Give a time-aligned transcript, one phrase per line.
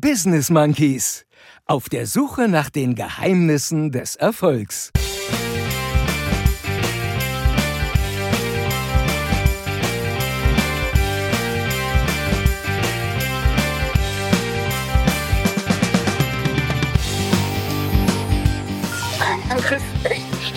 [0.00, 1.26] Business Monkeys.
[1.66, 4.92] Auf der Suche nach den Geheimnissen des Erfolgs.
[19.66, 19.82] Chris,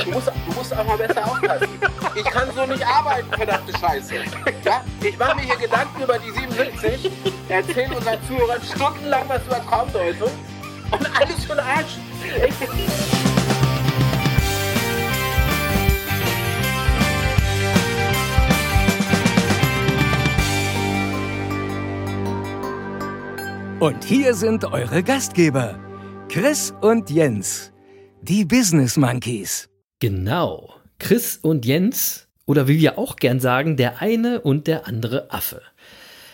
[0.05, 1.90] musst, du musst auch mal besser aufpassen.
[2.15, 4.15] Ich kann so nicht arbeiten, verdammte Scheiße.
[4.65, 4.83] Ja?
[5.01, 7.11] Ich mache mir hier Gedanken über die 77,
[7.49, 10.31] erzähle unseren Zuhörern stundenlang was über Traumdeutung
[10.91, 11.97] und alles für den Arsch.
[23.79, 25.79] Und hier sind eure Gastgeber,
[26.29, 27.71] Chris und Jens,
[28.21, 29.69] die Business Monkeys.
[29.99, 30.80] Genau.
[31.01, 35.63] Chris und Jens, oder wie wir auch gern sagen, der eine und der andere Affe.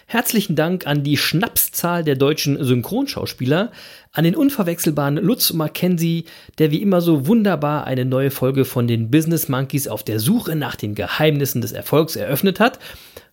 [0.07, 3.71] Herzlichen Dank an die Schnapszahl der deutschen Synchronschauspieler,
[4.11, 6.25] an den unverwechselbaren Lutz Mackenzie,
[6.57, 10.57] der wie immer so wunderbar eine neue Folge von den Business Monkeys auf der Suche
[10.57, 12.77] nach den Geheimnissen des Erfolgs eröffnet hat.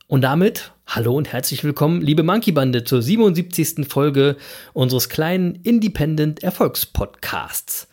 [0.07, 3.89] Und damit hallo und herzlich willkommen, liebe Monkey Bande, zur 77.
[3.89, 4.37] Folge
[4.73, 7.89] unseres kleinen Independent Erfolgspodcasts.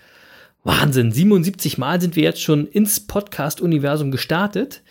[0.63, 4.81] Wahnsinn, 77 Mal sind wir jetzt schon ins Podcast-Universum gestartet.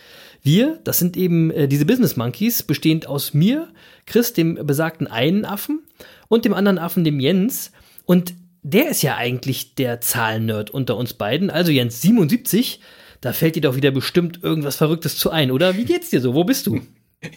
[0.42, 3.68] Wir, das sind eben äh, diese Business Monkeys, bestehend aus mir,
[4.06, 5.80] Chris, dem besagten einen Affen,
[6.28, 7.72] und dem anderen Affen, dem Jens.
[8.04, 11.50] Und der ist ja eigentlich der Zahlennerd unter uns beiden.
[11.50, 12.80] Also Jens, 77,
[13.20, 15.76] da fällt dir doch wieder bestimmt irgendwas Verrücktes zu ein, oder?
[15.76, 16.34] Wie geht's dir so?
[16.34, 16.80] Wo bist du?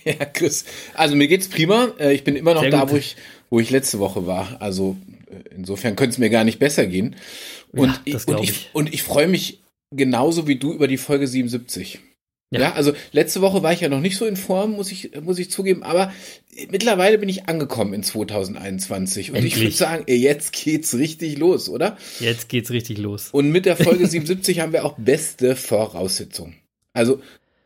[0.05, 0.63] Ja, Chris.
[0.93, 1.89] Also mir geht's prima.
[1.99, 2.91] Äh, Ich bin immer noch Sehr da, gut.
[2.91, 3.17] wo ich,
[3.49, 4.55] wo ich letzte Woche war.
[4.61, 4.95] Also
[5.29, 7.17] äh, insofern könnte es mir gar nicht besser gehen.
[7.75, 8.69] Und Ja, ich, und ich, ich.
[8.73, 9.61] und ich freue mich
[9.95, 11.99] genauso wie du über die Folge 77.
[12.52, 12.59] Ja.
[12.59, 12.73] Ja.
[12.73, 15.49] also letzte Woche war ich ja noch nicht so in Form, muss ich, muss ich
[15.49, 16.13] zugeben, aber
[16.69, 19.61] mittlerweile bin ich angekommen in 2021 und ich Endlich.
[19.63, 21.97] würde sagen, jetzt geht's richtig los, oder?
[22.19, 23.29] Jetzt geht's richtig los.
[23.31, 26.55] Und mit der Folge 77 haben wir auch beste Voraussetzungen.
[26.94, 27.21] Also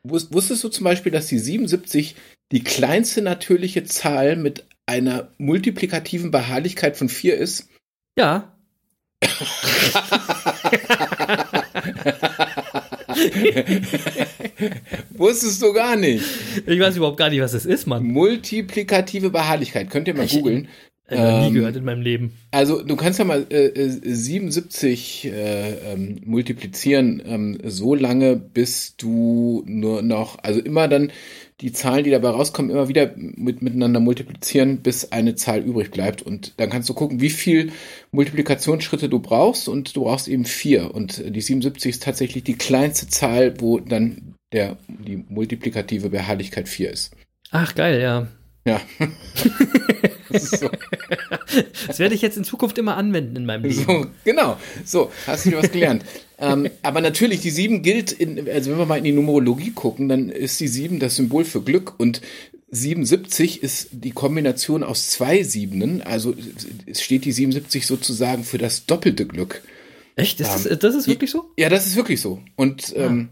[0.06, 2.16] wus- wusstest du zum Beispiel, dass die 77
[2.54, 7.68] die kleinste natürliche Zahl mit einer multiplikativen Beharrlichkeit von 4 ist?
[8.18, 8.57] Ja.
[15.12, 16.24] Wusstest du gar nicht.
[16.66, 18.04] Ich weiß überhaupt gar nicht, was das ist, Mann.
[18.06, 19.90] Multiplikative Beharrlichkeit.
[19.90, 20.68] Könnt ihr mal Ich- googeln.
[21.10, 22.34] Ich nie Ähm, gehört in meinem Leben.
[22.52, 28.98] Also du kannst ja mal äh, äh, 77 äh, ähm, multiplizieren, ähm, so lange, bis
[28.98, 31.14] du nur noch, also immer dann
[31.62, 36.22] die Zahlen, die dabei rauskommen, immer wieder mit, miteinander multiplizieren, bis eine Zahl übrig bleibt.
[36.22, 37.72] Und dann kannst du gucken, wie viel
[38.12, 40.94] Multiplikationsschritte du brauchst und du brauchst eben vier.
[40.94, 46.70] Und äh, die 77 ist tatsächlich die kleinste Zahl, wo dann der, die multiplikative Beharrlichkeit
[46.70, 47.16] vier ist.
[47.52, 48.28] Ach, geil, ja.
[48.66, 48.82] Ja.
[50.40, 50.70] das so.
[51.88, 53.86] Das werde ich jetzt in Zukunft immer anwenden in meinem Leben.
[53.86, 54.58] So, genau.
[54.86, 56.04] So, hast du was gelernt.
[56.40, 60.10] ähm, aber natürlich, die 7 gilt, in, also wenn wir mal in die Numerologie gucken,
[60.10, 62.22] dann ist die 7 das Symbol für Glück und
[62.70, 66.36] 77 ist die Kombination aus zwei Siebenen, also
[66.86, 69.62] es steht die 77 sozusagen für das doppelte Glück.
[70.18, 70.42] Echt?
[70.42, 71.46] Ist Ähm, das, das ist wirklich so?
[71.58, 72.42] Ja, das ist wirklich so.
[72.56, 73.30] Und, ähm,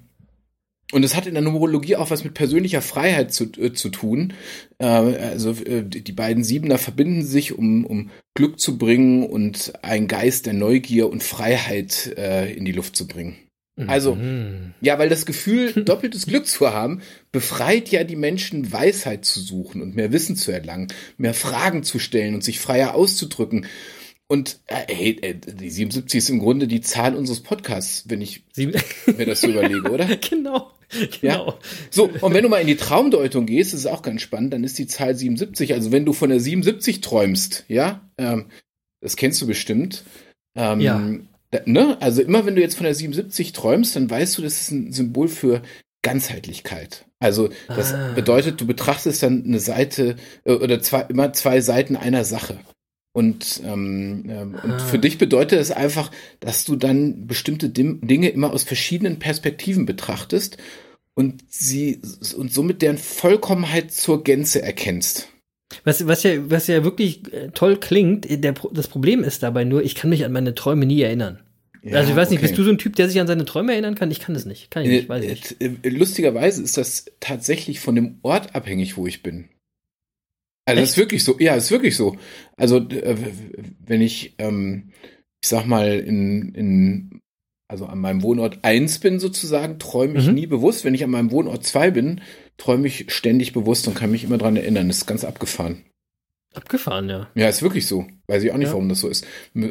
[0.96, 4.34] und es hat in der Numerologie auch was mit persönlicher Freiheit zu, äh, zu tun.
[4.80, 10.08] Äh, also äh, die beiden Siebener verbinden sich, um, um Glück zu bringen und einen
[10.08, 13.36] Geist der Neugier und Freiheit äh, in die Luft zu bringen.
[13.88, 14.74] Also, Mhm.
[14.80, 17.02] Ja, weil das Gefühl, doppeltes Glück zu haben,
[17.34, 22.00] befreit ja die Menschen, Weisheit zu suchen und mehr Wissen zu erlangen, mehr Fragen zu
[22.00, 23.66] stellen und sich freier auszudrücken.
[24.28, 28.44] Und äh, hey, äh, die 77 ist im Grunde die Zahl unseres Podcasts, wenn ich
[28.54, 28.80] Sieben-
[29.18, 30.06] mir das so überlege, oder?
[30.30, 30.72] genau.
[31.22, 31.38] Ja.
[31.38, 31.60] Genau.
[31.92, 34.64] So, und wenn du mal in die Traumdeutung gehst, das ist auch ganz spannend, dann
[34.64, 35.74] ist die Zahl 77.
[35.74, 38.46] Also wenn du von der 77 träumst, ja, ähm,
[39.02, 40.04] das kennst du bestimmt.
[40.56, 41.02] Ähm, Ja.
[41.52, 41.98] Da, ne?
[42.02, 44.92] Also immer wenn du jetzt von der 77 träumst, dann weißt du, das ist ein
[44.92, 45.62] Symbol für
[46.02, 47.06] Ganzheitlichkeit.
[47.20, 48.14] Also das Ah.
[48.14, 52.60] bedeutet, du betrachtest dann eine Seite äh, oder zwei, immer zwei Seiten einer Sache.
[53.16, 54.80] Und, ähm, ähm, und Ah.
[54.80, 56.12] für dich bedeutet es einfach,
[56.42, 60.58] dass du dann bestimmte Dim Dinge immer aus verschiedenen Perspektiven betrachtest
[61.14, 62.02] und sie
[62.36, 65.30] und somit deren Vollkommenheit zur Gänze erkennst.
[65.86, 69.64] Was, was, ja, was ja wirklich äh, toll klingt, der, Pro- das Problem ist dabei
[69.64, 71.40] nur, ich kann mich an meine Träume nie erinnern.
[71.90, 72.48] also ich weiß nicht, okay.
[72.50, 74.12] bist du so ein Typ, der sich an seine Träume erinnern kann?
[74.12, 74.70] Ich kann das nicht.
[74.72, 75.62] Kann ich nicht, weiß ich nicht.
[75.62, 79.46] Äh, äh, Lustigerweise ist das tatsächlich von dem Ort abhängig, wo ich bin.
[80.66, 80.98] Also das ist Echt?
[80.98, 81.38] wirklich so.
[81.40, 82.18] Ja, ist wirklich so.
[82.58, 83.16] Also äh,
[83.86, 84.90] wenn ich, ähm,
[85.42, 87.22] ich sag mal, in, in
[87.68, 90.34] also an meinem Wohnort 1 bin sozusagen, träume ich Mhm.
[90.36, 90.86] nie bewusst.
[90.86, 92.22] Wenn ich an meinem Wohnort 2 bin,
[92.58, 94.88] träume ich ständig bewusst und kann mich immer dran erinnern.
[94.88, 95.84] Das ist ganz abgefahren.
[96.54, 97.28] Abgefahren, ja.
[97.36, 98.06] Ja, ist wirklich so.
[98.28, 98.74] Weiß ich auch nicht, Ja.
[98.74, 99.26] warum das so ist.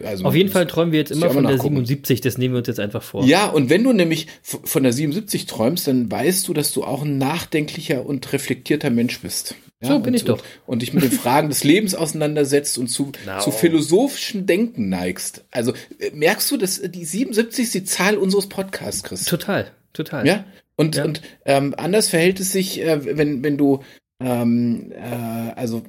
[0.05, 1.77] Also, Auf jeden Fall träumen wir jetzt immer von der nachgucken.
[1.77, 3.25] 77, das nehmen wir uns jetzt einfach vor.
[3.25, 7.03] Ja, und wenn du nämlich von der 77 träumst, dann weißt du, dass du auch
[7.03, 9.55] ein nachdenklicher und reflektierter Mensch bist.
[9.85, 10.39] Ja, So bin und, ich doch.
[10.39, 13.41] Und, und dich mit den Fragen des Lebens auseinandersetzt und zu, Genau.
[13.41, 15.45] zu philosophischen Denken neigst.
[15.51, 19.25] Also äh, merkst du, dass die 77 ist die Zahl unseres Podcasts, Chris?
[19.25, 20.27] Total, total.
[20.27, 20.45] Ja.
[20.77, 21.05] Und, Ja.
[21.05, 23.81] und ähm, anders verhält es sich, äh, wenn, wenn du,
[24.21, 25.83] ähm, äh, also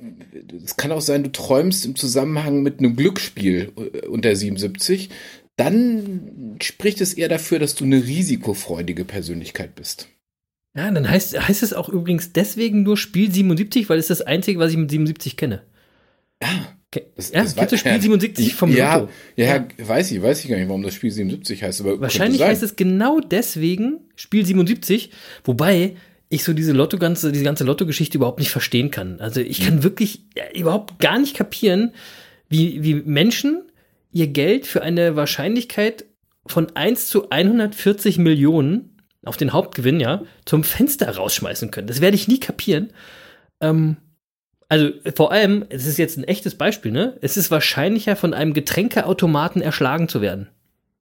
[0.63, 5.09] es kann auch sein, du träumst im Zusammenhang mit einem Glücksspiel äh, unter 77,
[5.57, 10.09] dann spricht es eher dafür, dass du eine risikofreudige Persönlichkeit bist.
[10.75, 14.59] Ja, dann heißt, heißt es auch übrigens deswegen nur Spiel 77, weil es das einzige,
[14.59, 15.61] was ich mit 77 kenne.
[16.41, 16.49] Ja,
[16.91, 19.11] Ke- Das- ja, das war- Spiel 77 vom ja, Lotto?
[19.35, 19.65] Ja, Ja.
[19.87, 22.75] weiß ich, weiß ich gar nicht, warum das Spiel 77 heißt, aber Wahrscheinlich heißt es
[22.75, 25.11] genau deswegen Spiel 77,
[25.43, 25.95] wobei
[26.29, 29.19] ich so diese Lotto ganze, diese ganze Lotto-Geschichte überhaupt nicht verstehen kann.
[29.19, 31.91] Also ich kann wirklich äh, überhaupt gar nicht kapieren,
[32.49, 33.61] wie, wie Menschen
[34.11, 36.05] ihr Geld für eine Wahrscheinlichkeit
[36.45, 38.94] von 1 zu 140 Millionen
[39.25, 41.87] auf den Hauptgewinn, ja, zum Fenster rausschmeißen können.
[41.87, 42.91] Das werde ich nie kapieren.
[43.61, 43.97] Ähm,
[44.67, 47.17] also vor allem, es ist jetzt ein echtes Beispiel, ne?
[47.21, 50.49] Es ist wahrscheinlicher, von einem Getränkeautomaten erschlagen zu werden.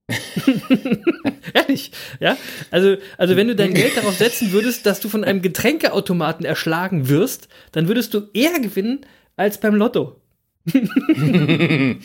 [1.55, 2.37] Ehrlich, ja?
[2.71, 7.09] Also, also wenn du dein Geld darauf setzen würdest, dass du von einem Getränkeautomaten erschlagen
[7.09, 9.07] wirst, dann würdest du eher gewinnen
[9.37, 10.21] als beim Lotto.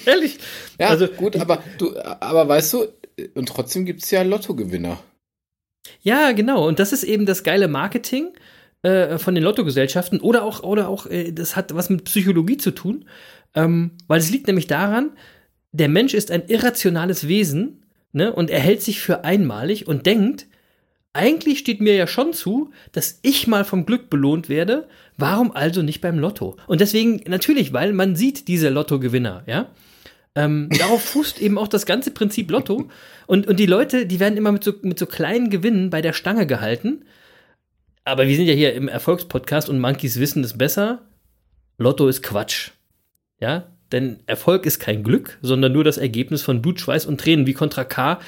[0.05, 0.39] Ehrlich.
[0.79, 2.87] Ja, also gut, aber du, aber weißt du,
[3.33, 4.97] und trotzdem gibt es ja Lottogewinner.
[6.01, 6.67] Ja, genau.
[6.67, 8.29] Und das ist eben das geile Marketing
[8.81, 12.71] äh, von den Lottogesellschaften oder auch, oder auch, äh, das hat was mit Psychologie zu
[12.71, 13.05] tun,
[13.55, 15.11] ähm, weil es liegt nämlich daran,
[15.71, 17.83] der Mensch ist ein irrationales Wesen
[18.13, 20.47] ne, und er hält sich für einmalig und denkt,
[21.13, 24.87] eigentlich steht mir ja schon zu, dass ich mal vom Glück belohnt werde.
[25.17, 26.55] Warum also nicht beim Lotto?
[26.67, 29.69] Und deswegen natürlich, weil man sieht diese Lottogewinner, ja.
[30.35, 32.89] Ähm, darauf fußt eben auch das ganze Prinzip Lotto.
[33.27, 36.13] Und, und die Leute, die werden immer mit so, mit so kleinen Gewinnen bei der
[36.13, 37.05] Stange gehalten.
[38.05, 41.03] Aber wir sind ja hier im Erfolgspodcast und Monkeys wissen es besser.
[41.77, 42.71] Lotto ist Quatsch.
[43.39, 47.47] Ja, denn Erfolg ist kein Glück, sondern nur das Ergebnis von Blut, Schweiß und Tränen,
[47.47, 48.19] wie Contra K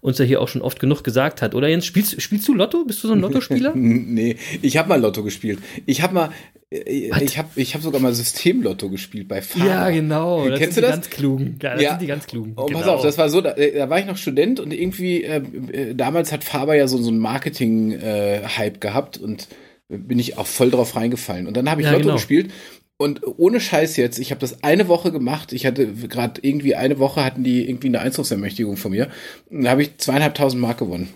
[0.00, 1.54] uns ja hier auch schon oft genug gesagt hat.
[1.54, 2.84] Oder Jens, spielst, spielst du Lotto?
[2.84, 3.72] Bist du so ein Lottospieler?
[3.74, 5.58] nee, ich habe mal Lotto gespielt.
[5.84, 6.30] Ich habe mal,
[6.70, 7.22] äh, Was?
[7.22, 9.66] ich habe ich hab sogar mal Systemlotto gespielt bei Faber.
[9.66, 10.48] ja, genau.
[10.48, 10.96] Das Kennst sind du die das?
[11.06, 11.58] ganz klugen.
[11.62, 11.90] Ja, das Ja.
[11.90, 12.52] sind die ganz klugen.
[12.54, 12.78] Und genau.
[12.80, 15.42] pass auf, das war so, da, äh, da war ich noch Student und irgendwie, äh,
[15.72, 19.48] äh, damals hat Faber ja so, so einen Marketing-Hype gehabt und
[19.88, 21.46] bin ich auch voll drauf reingefallen.
[21.46, 22.14] Und dann habe ich Ja, Lotto genau.
[22.14, 22.50] gespielt
[22.98, 25.52] und ohne Scheiß jetzt, ich habe das eine Woche gemacht.
[25.52, 29.08] Ich hatte gerade irgendwie eine Woche hatten die irgendwie eine Einzugsermächtigung von mir.
[29.50, 31.10] Und da habe ich zweieinhalbtausend Mark gewonnen.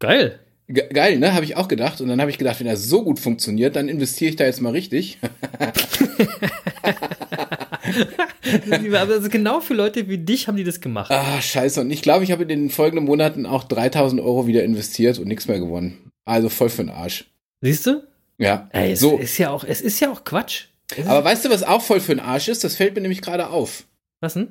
[0.00, 0.38] Geil.
[0.68, 1.32] Ge geil, ne?
[1.34, 2.00] Habe ich auch gedacht.
[2.00, 4.60] Und dann habe ich gedacht, wenn das so gut funktioniert, dann investiere ich da jetzt
[4.60, 5.18] mal richtig.
[8.94, 11.10] Aber also genau für Leute wie dich haben die das gemacht.
[11.10, 11.80] Ah, scheiße.
[11.80, 15.28] Und ich glaube, ich habe in den folgenden Monaten auch 3000 Euro wieder investiert und
[15.28, 16.10] nichts mehr gewonnen.
[16.24, 17.30] Also voll für den Arsch.
[17.60, 18.02] Siehst du?
[18.38, 18.68] Ja.
[18.72, 19.18] Ey, es so.
[19.18, 20.66] ist ja auch, es ist ja auch Quatsch.
[20.96, 22.64] Es Aber weißt du, was auch voll für den Arsch ist?
[22.64, 23.84] Das fällt mir nämlich gerade auf.
[24.20, 24.48] was denn?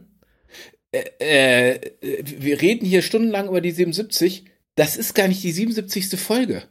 [0.92, 1.80] Äh, äh,
[2.24, 4.46] wir reden hier stundenlang über die 77.
[4.76, 6.20] Das ist gar nicht die 77.
[6.20, 6.64] Folge.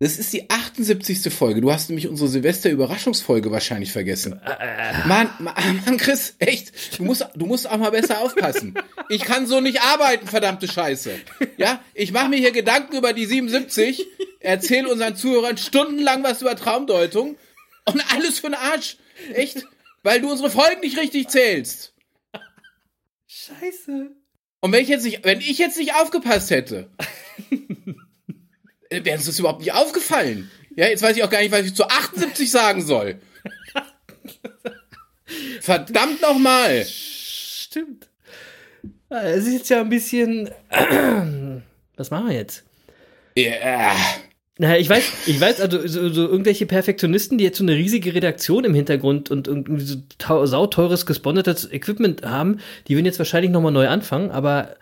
[0.00, 1.32] Das ist die 78.
[1.34, 1.60] Folge.
[1.60, 4.40] Du hast nämlich unsere Silvester-Überraschungsfolge wahrscheinlich vergessen.
[4.44, 8.74] Äh, Mann, Mann, Mann, Chris, echt, du musst, du musst auch mal besser aufpassen.
[9.08, 11.18] Ich kann so nicht arbeiten, verdammte Scheiße.
[11.56, 14.06] Ja, ich mache mir hier Gedanken über die 77,
[14.38, 17.36] erzähle unseren Zuhörern stundenlang was über Traumdeutung
[17.86, 18.98] und alles für den Arsch.
[19.34, 19.66] Echt,
[20.04, 21.92] weil du unsere Folgen nicht richtig zählst.
[23.26, 24.12] Scheiße.
[24.60, 27.04] Und wenn ich jetzt nicht, wenn ich jetzt nicht aufgepasst hätte, äh,
[28.90, 30.50] wäre uns das überhaupt nicht aufgefallen.
[30.76, 33.16] Ja, jetzt weiß ich auch gar nicht, was ich zu 78 sagen soll.
[35.60, 36.84] Verdammt nochmal.
[36.86, 38.08] Stimmt.
[39.10, 40.50] Ah, Es ist jetzt ja ein bisschen.
[41.96, 42.64] Was machen wir jetzt?
[43.36, 43.94] Ja.
[44.58, 48.14] Naja, ich weiß, ich weiß also, so, so irgendwelche Perfektionisten, die jetzt so eine riesige
[48.14, 53.72] Redaktion im Hintergrund und irgendwie so sauteures, gesponsertes Equipment haben, die würden jetzt wahrscheinlich nochmal
[53.72, 54.76] neu anfangen, aber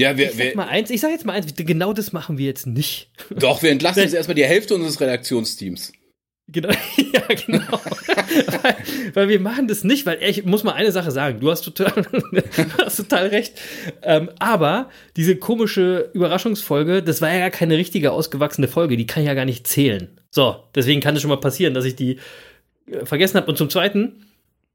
[0.00, 2.38] Ja, wir, ich sag wir, mal eins, ich sag jetzt mal eins, genau das machen
[2.38, 3.10] wir jetzt nicht.
[3.36, 5.92] doch, wir entlassen jetzt erstmal die Hälfte unseres Redaktionsteams.
[6.48, 7.80] Genau, ja, genau.
[8.62, 8.76] weil,
[9.12, 11.92] weil wir machen das nicht, weil ich muss mal eine Sache sagen, du hast total,
[12.32, 12.42] du
[12.78, 13.60] hast total recht.
[14.02, 19.22] Ähm, aber diese komische Überraschungsfolge, das war ja gar keine richtige ausgewachsene Folge, die kann
[19.22, 20.18] ich ja gar nicht zählen.
[20.30, 22.16] So, deswegen kann es schon mal passieren, dass ich die
[22.90, 23.48] äh, vergessen habe.
[23.48, 24.29] Und zum Zweiten,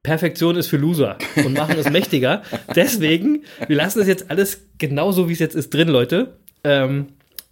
[0.06, 2.44] Perfektion ist für Loser und machen es mächtiger.
[2.76, 6.36] Deswegen, wir lassen das jetzt alles genauso, wie es jetzt ist, drin, Leute.
[6.64, 7.08] Ähm,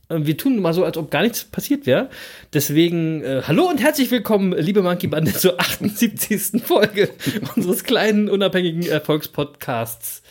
[0.09, 2.09] Äh, Wir tun mal so, als ob gar nichts passiert wäre.
[2.53, 6.61] Deswegen, äh, hallo und herzlich willkommen, liebe Monkey Bande, zur 78.
[6.63, 7.09] Folge
[7.55, 10.21] unseres kleinen, unabhängigen Erfolgspodcasts.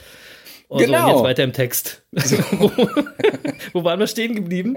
[0.68, 1.04] Und so, Genau.
[1.08, 2.02] und jetzt weiter im Text.
[2.12, 2.70] wo,
[3.72, 4.76] wo waren wir stehen geblieben?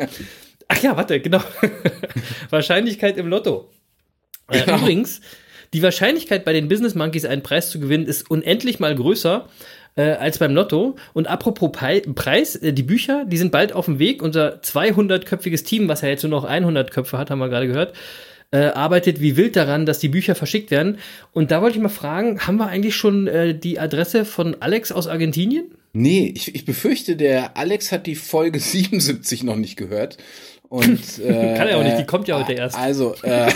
[0.70, 1.42] Ach ja, warte, genau.
[2.50, 3.70] Wahrscheinlichkeit im Lotto.
[4.50, 4.78] Äh, Genau.
[4.78, 5.20] übrigens,
[5.74, 9.48] die Wahrscheinlichkeit bei den Business Monkeys einen Preis zu gewinnen ist unendlich mal größer
[9.96, 10.96] äh, als beim Lotto.
[11.14, 14.22] Und apropos Pi Preis, äh, die Bücher, die sind bald auf dem Weg.
[14.22, 17.94] Unser 200-köpfiges Team, was ja jetzt nur noch 100 Köpfe hat, haben wir gerade gehört,
[18.52, 20.98] äh, arbeitet wie wild daran, dass die Bücher verschickt werden.
[21.34, 24.92] Und da wollte ich mal fragen, haben wir eigentlich schon äh, die Adresse von Alex
[24.92, 25.72] aus Argentinien?
[25.94, 30.18] Nee, ich, ich befürchte, der Alex hat die Folge 77 noch nicht gehört.
[30.70, 32.78] Und, äh, Kann er auch nicht, die äh, kommt ja heute erst.
[32.78, 33.52] Also, äh,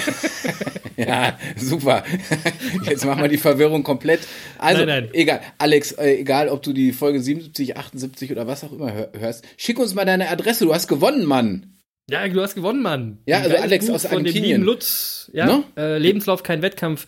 [0.97, 2.03] ja, super.
[2.85, 4.21] Jetzt machen wir die Verwirrung komplett.
[4.57, 5.09] Also, Nein, nein.
[5.13, 9.09] egal, Alex, äh, egal, ob du die Folge 77, 78 oder was auch immer hör,
[9.17, 10.65] hörst, schick uns mal deine Adresse.
[10.65, 11.73] Du hast gewonnen, Mann.
[12.09, 13.19] Ja, du hast gewonnen, Mann.
[13.25, 14.51] Ja, Ein also Alex Buch aus von dem Argentinien.
[14.61, 15.29] lieben Lutz.
[15.33, 15.63] Ja, Ne?
[15.77, 17.05] äh, Lebenslauf, kein Wettkampf.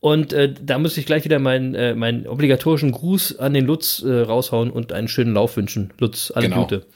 [0.00, 4.02] Und äh, da muss ich gleich wieder meinen, äh, meinen obligatorischen Gruß an den Lutz
[4.02, 5.94] äh, raushauen und einen schönen Lauf wünschen.
[5.98, 6.62] Lutz, alles Genau.
[6.64, 6.86] Gute.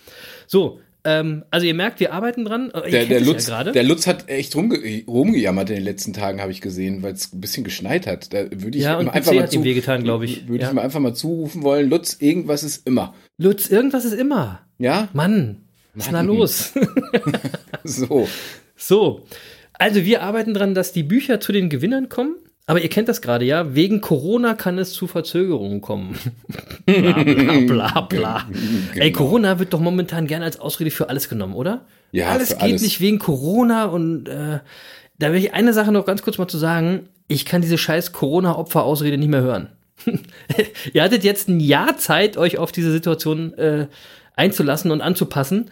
[0.47, 0.78] So,
[1.09, 2.71] ähm, also ihr merkt, wir arbeiten dran.
[2.71, 6.12] Äh, ihr Der, der, Lutz, ja der Lutz hat echt rumge rumgejammert in den letzten
[6.12, 8.33] Tagen, habe ich gesehen, weil es ein bisschen geschneit hat.
[8.35, 10.47] Da würde ich Ja, und einfach PC mal hat ihm wehgetan, glaub ich.
[10.49, 10.69] Würde Ja.
[10.69, 13.15] ich ihm einfach mal zurufen wollen, Lutz, irgendwas ist immer.
[13.38, 14.61] Lutz, irgendwas ist immer.
[14.79, 15.09] Ja?
[15.15, 15.62] Mann,
[15.95, 16.73] was ist denn da los?
[17.85, 18.29] So.
[18.77, 19.25] So,
[19.73, 22.37] also wir arbeiten dran, dass die Bücher zu den Gewinnern kommen.
[22.68, 23.75] Aber ihr kennt das gerade, ja?
[23.75, 26.18] Wegen Corona kann es zu Verzögerungen kommen.
[26.84, 28.46] bla, bla, bla, bla.
[28.94, 31.87] Ey, Corona wird doch momentan gerne als Ausrede für alles genommen, oder?
[32.12, 32.82] Ja, alles geht alles.
[32.82, 34.58] nicht wegen Corona und äh,
[35.18, 37.08] da will ich eine Sache noch ganz kurz mal zu sagen.
[37.26, 39.70] Ich kann diese scheiß Corona-Opfer-Ausrede nicht mehr hören.
[40.92, 43.87] ihr hattet jetzt ein Jahr Zeit, euch auf diese Situation äh,
[44.37, 45.70] einzulassen und anzupassen.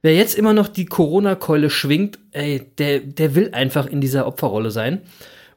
[0.00, 4.70] Wer jetzt immer noch die Corona-Keule schwingt, ey, der, der will einfach in dieser Opferrolle
[4.70, 5.02] sein.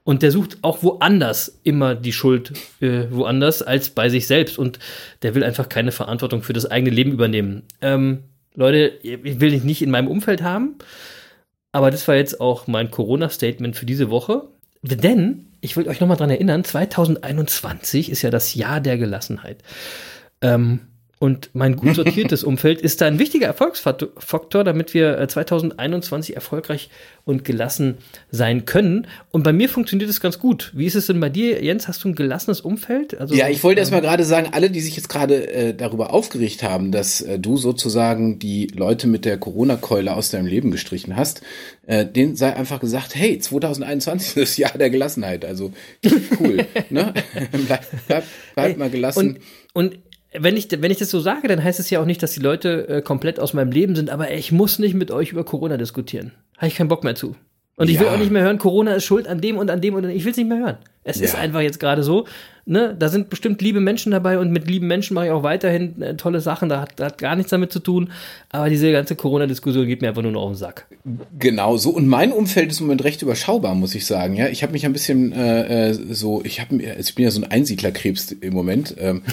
[0.10, 4.58] Und der sucht auch woanders immer die Schuld, äh, woanders als bei sich selbst.
[4.58, 4.80] Und
[5.22, 7.62] der will einfach keine Verantwortung für das eigene Leben übernehmen.
[7.80, 8.24] Ähm,
[8.56, 10.80] Leute, ich will dich nicht in meinem Umfeld haben,
[11.74, 14.48] aber das war jetzt auch mein Corona-Statement für diese Woche.
[14.82, 19.62] Denn, ich will euch nochmal dran erinnern, 2021 ist ja das Jahr der Gelassenheit.
[20.42, 20.88] Ähm,
[21.20, 26.90] und mein gut sortiertes Umfeld ist da ein wichtiger Erfolgsfaktor, damit wir äh, 2021 erfolgreich
[27.26, 27.98] und gelassen
[28.32, 29.06] sein können.
[29.30, 30.72] Und bei mir funktioniert es ganz gut.
[30.74, 31.90] Wie ist es denn bei dir, Jens?
[31.90, 33.20] Hast du ein gelassenes Umfeld?
[33.20, 35.74] Also, Ja, ich wollte ähm, erst mal gerade sagen, alle, die sich jetzt gerade äh,
[35.74, 40.72] darüber aufgeregt haben, dass äh, du sozusagen die Leute mit der Corona-Keule aus deinem Leben
[40.72, 41.42] gestrichen hast,
[41.86, 45.44] äh, denen sei einfach gesagt, hey, 2021 ist das Jahr der Gelassenheit.
[45.44, 45.74] Also
[46.40, 47.14] cool, ne?
[47.68, 48.24] bleib, bleib,
[48.56, 49.38] bleib Ey, mal gelassen.
[49.74, 50.00] Und, und
[50.38, 52.40] wenn ich, wenn ich das so sage, dann heißt es ja auch nicht, dass die
[52.42, 55.78] Leute äh, komplett aus meinem Leben sind, aber ich muss nicht mit euch über Corona
[55.78, 56.34] diskutieren.
[56.58, 57.36] Habe ich keinen Bock mehr zu.
[57.76, 58.14] Und ich will Ja.
[58.14, 60.18] auch nicht mehr hören, Corona ist schuld an dem und an dem und an dem.
[60.18, 60.78] Ich will es nicht mehr hören.
[61.04, 61.40] Es ist Ja.
[61.40, 62.26] einfach jetzt gerade so.
[62.70, 62.96] Ne?
[62.98, 66.16] Da sind bestimmt liebe Menschen dabei und mit lieben Menschen mache ich auch weiterhin äh,
[66.16, 66.70] tolle Sachen.
[66.70, 68.12] Da hat, da hat gar nichts damit zu tun.
[68.52, 70.86] Aber diese ganze Corona-Diskussion geht mir einfach nur noch auf den Sack.
[71.40, 71.90] Genau so.
[71.90, 74.36] Und mein Umfeld ist im Moment recht überschaubar, muss ich sagen.
[74.36, 77.32] Ja, ich habe mich ein bisschen äh, äh, so, ich habe, also ich bin ja
[77.32, 78.94] so ein Einsiedlerkrebs im Moment.
[79.00, 79.24] Ähm,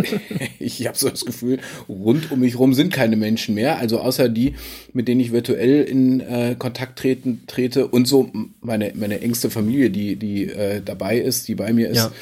[0.60, 1.58] ich habe so das Gefühl,
[1.88, 3.78] rund um mich rum sind keine Menschen mehr.
[3.78, 4.54] Also außer die,
[4.92, 9.90] mit denen ich virtuell in äh, Kontakt treten, trete und so meine meine engste Familie,
[9.90, 11.96] die die äh, dabei ist, die bei mir ist.
[11.96, 12.12] Ja.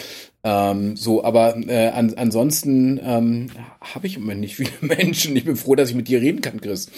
[0.45, 3.47] Ähm, so, aber äh, an, ansonsten ähm,
[3.81, 5.37] habe ich im Moment nicht viele Menschen.
[5.37, 6.91] Ich bin froh, dass ich mit dir reden kann, Chris.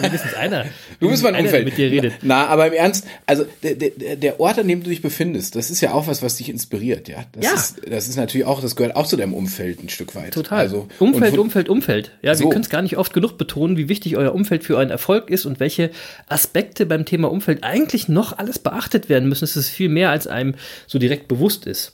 [0.00, 0.64] Mindestens einer.
[0.98, 1.66] Du bist mein einer, Umfeld.
[1.66, 2.14] mit dir redet.
[2.22, 5.70] Na, aber im Ernst, also der, der, der Ort, an dem du dich befindest, das
[5.70, 7.24] ist ja auch was, was dich inspiriert, ja.
[7.32, 7.54] Das Ja.
[7.54, 10.32] Ist, das ist natürlich auch, das gehört auch zu deinem Umfeld ein Stück weit.
[10.34, 10.58] Total.
[10.60, 12.12] Also, Umfeld, und, Umfeld, Umfeld.
[12.22, 12.44] Ja, So.
[12.44, 15.30] wir können es gar nicht oft genug betonen, wie wichtig euer Umfeld für euren Erfolg
[15.30, 15.90] ist und welche
[16.28, 19.44] Aspekte beim Thema Umfeld eigentlich noch alles beachtet werden müssen.
[19.44, 20.54] Es ist viel mehr, als einem
[20.86, 21.92] so direkt bewusst ist.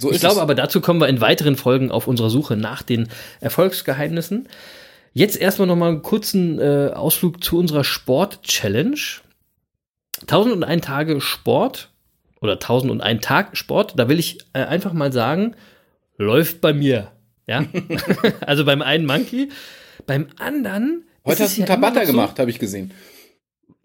[0.00, 0.40] So Ich glaube es.
[0.40, 3.08] aber, dazu kommen wir in weiteren Folgen auf unserer Suche nach den
[3.40, 4.48] Erfolgsgeheimnissen.
[5.12, 8.96] Jetzt erstmal nochmal einen kurzen äh, Ausflug zu unserer Sport-Challenge.
[10.22, 11.90] 1001 Tage Sport
[12.40, 15.56] oder 1001 Tag Sport, da will ich äh, einfach mal sagen,
[16.16, 17.10] läuft bei mir.
[17.48, 17.64] Ja,
[18.46, 19.48] also beim einen Monkey,
[20.06, 21.04] beim anderen.
[21.24, 22.92] Heute hast du einen ja immer Tabata so- gemacht, habe ich gesehen.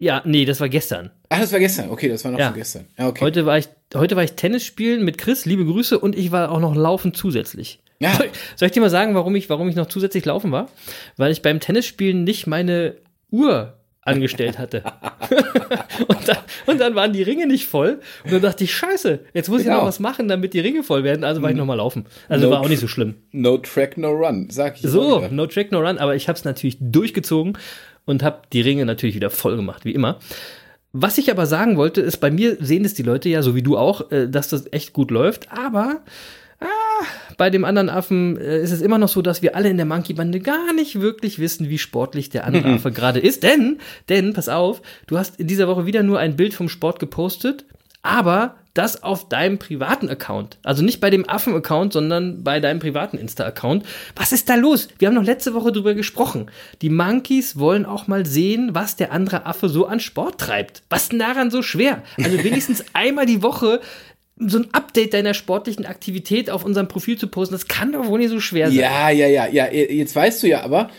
[0.04, 1.10] Ja, nee, das war gestern.
[1.30, 1.88] Ach, das war gestern.
[1.88, 2.48] Okay, das war noch Ja.
[2.48, 2.84] von gestern.
[2.98, 3.24] Ja, okay.
[3.24, 6.52] Heute war ich, heute war ich Tennis spielen mit Chris, liebe Grüße, und ich war
[6.52, 7.80] auch noch laufen zusätzlich.
[8.00, 8.12] Ja.
[8.14, 10.68] Soll, soll ich dir mal sagen, warum ich, warum ich noch zusätzlich laufen war?
[11.16, 12.96] Weil ich beim Tennisspielen nicht meine
[13.30, 14.82] Uhr angestellt hatte.
[16.08, 18.00] und, dann, und dann waren die Ringe nicht voll.
[18.24, 19.78] Und dann dachte ich, scheiße, jetzt muss ich Genau.
[19.78, 21.24] noch was machen, damit die Ringe voll werden.
[21.24, 22.04] Also war ich noch mal laufen.
[22.28, 23.14] Also No war auch nicht so schlimm.
[23.32, 24.82] No track, no run, sag ich.
[24.82, 25.96] So, no track, no run.
[25.96, 27.56] Aber ich habe es natürlich durchgezogen.
[28.04, 30.18] Und habe die Ringe natürlich wieder voll gemacht, wie immer.
[30.92, 33.62] Was ich aber sagen wollte, ist, bei mir sehen es die Leute ja, so wie
[33.62, 36.02] du auch, äh, dass das echt gut läuft, aber
[36.60, 37.04] ah,
[37.36, 39.86] bei dem anderen Affen äh, ist es immer noch so, dass wir alle in der
[39.86, 43.42] Monkey-Bande gar nicht wirklich wissen, wie sportlich der andere Affe gerade ist.
[43.42, 47.00] Denn, denn, pass auf, du hast in dieser Woche wieder nur ein Bild vom Sport
[47.00, 47.64] gepostet,
[48.02, 50.58] aber das auf deinem privaten Account.
[50.64, 53.84] Also nicht bei dem Affen-Account, sondern bei deinem privaten Insta-Account.
[54.16, 54.88] Was ist da los?
[54.98, 56.50] Wir haben noch letzte Woche drüber gesprochen.
[56.82, 60.82] Die Monkeys wollen auch mal sehen, was der andere Affe so an Sport treibt.
[60.90, 62.02] Was ist denn daran so schwer?
[62.22, 63.80] Also wenigstens einmal die Woche
[64.36, 68.18] so ein Update deiner sportlichen Aktivität auf unserem Profil zu posten, das kann doch wohl
[68.18, 68.80] nicht so schwer sein.
[68.80, 69.70] Ja, ja, ja, ja.
[69.70, 70.90] Jetzt weißt du ja aber,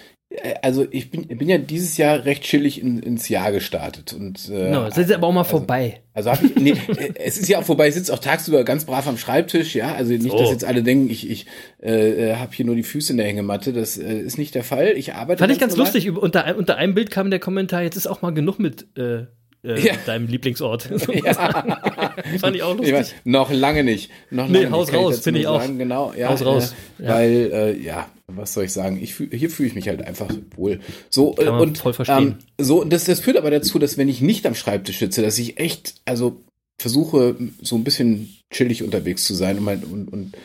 [0.61, 4.71] also ich bin, bin ja dieses Jahr recht chillig in, ins Jahr gestartet und äh,
[4.71, 6.01] no, das ist aber auch mal also, vorbei.
[6.13, 7.87] Also habe ich, nee, äh, es ist ja auch vorbei.
[7.87, 9.95] Ich sitze auch tagsüber ganz brav am Schreibtisch, ja.
[9.95, 10.37] Also nicht, so.
[10.37, 11.45] dass jetzt alle denken, ich, ich
[11.81, 13.73] äh, äh habe hier nur die Füße in der Hängematte.
[13.73, 14.93] Das äh, ist nicht der Fall.
[14.95, 15.39] Ich arbeite.
[15.39, 15.93] Fand ich ganz normal.
[15.93, 16.11] lustig.
[16.11, 18.87] Unter, unter einem Bild kam der Kommentar: Jetzt ist auch mal genug mit.
[18.97, 19.25] Äh
[19.65, 19.93] äh, ja.
[20.05, 20.89] deinem Lieblingsort.
[21.15, 21.33] Ja.
[22.39, 22.89] Fand ich auch lustig.
[22.89, 24.11] Ich weiß, noch lange nicht.
[24.29, 25.61] Noch nee, lange Haus nicht, raus, finde ich auch.
[25.65, 26.75] Genau, ja, Haus raus.
[26.99, 29.01] Ja, weil, äh, ja, was soll ich sagen?
[29.01, 30.79] Ich fühl, hier fühle ich mich halt einfach wohl.
[31.09, 32.37] So, äh, und voll verstehen.
[32.57, 35.37] Ähm, so, das, das führt aber dazu, dass wenn ich nicht am Schreibtisch sitze, dass
[35.37, 36.41] ich echt, also
[36.77, 40.37] versuche, so ein bisschen chillig unterwegs zu sein und, mein, und, und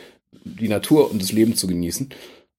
[0.43, 2.09] die Natur und das Leben zu genießen.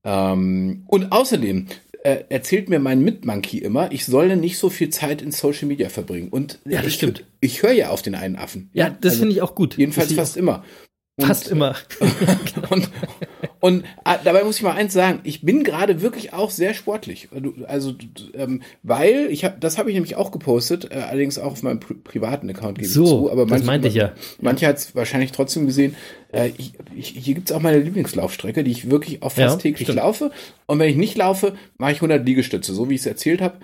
[0.04, 1.68] Ähm, und außerdem
[2.02, 5.88] äh, erzählt mir mein Mitmonkey immer, ich solle nicht so viel Zeit in Social Media
[5.88, 6.28] verbringen.
[6.28, 7.24] Und ja, das ich, stimmt.
[7.40, 8.70] Ich höre ja auf den einen Affen.
[8.72, 9.78] Ja, das also, finde ich auch gut.
[9.78, 10.64] Jedenfalls fast immer.
[11.16, 11.76] Und, Fast immer.
[12.70, 12.90] und,
[13.62, 17.28] und äh, dabei muss ich mal eins sagen, ich bin gerade wirklich auch sehr sportlich.
[17.68, 17.94] Also,
[18.34, 21.78] ähm, weil, ich hab, das habe ich nämlich auch gepostet, äh, allerdings auch auf meinem
[21.78, 23.30] pri privaten Account gebe so, zu.
[23.30, 24.14] Aber manche, das meinte ich ja.
[24.40, 25.94] Manche hat es wahrscheinlich trotzdem gesehen.
[26.32, 29.86] Äh, ich, ich, hier gibt's auch meine Lieblingslaufstrecke, die ich wirklich auch fast ja, täglich
[29.86, 29.98] stimmt.
[29.98, 30.32] laufe.
[30.66, 33.58] Und wenn ich nicht laufe, mache ich 100 Liegestütze, so wie ich es erzählt habe.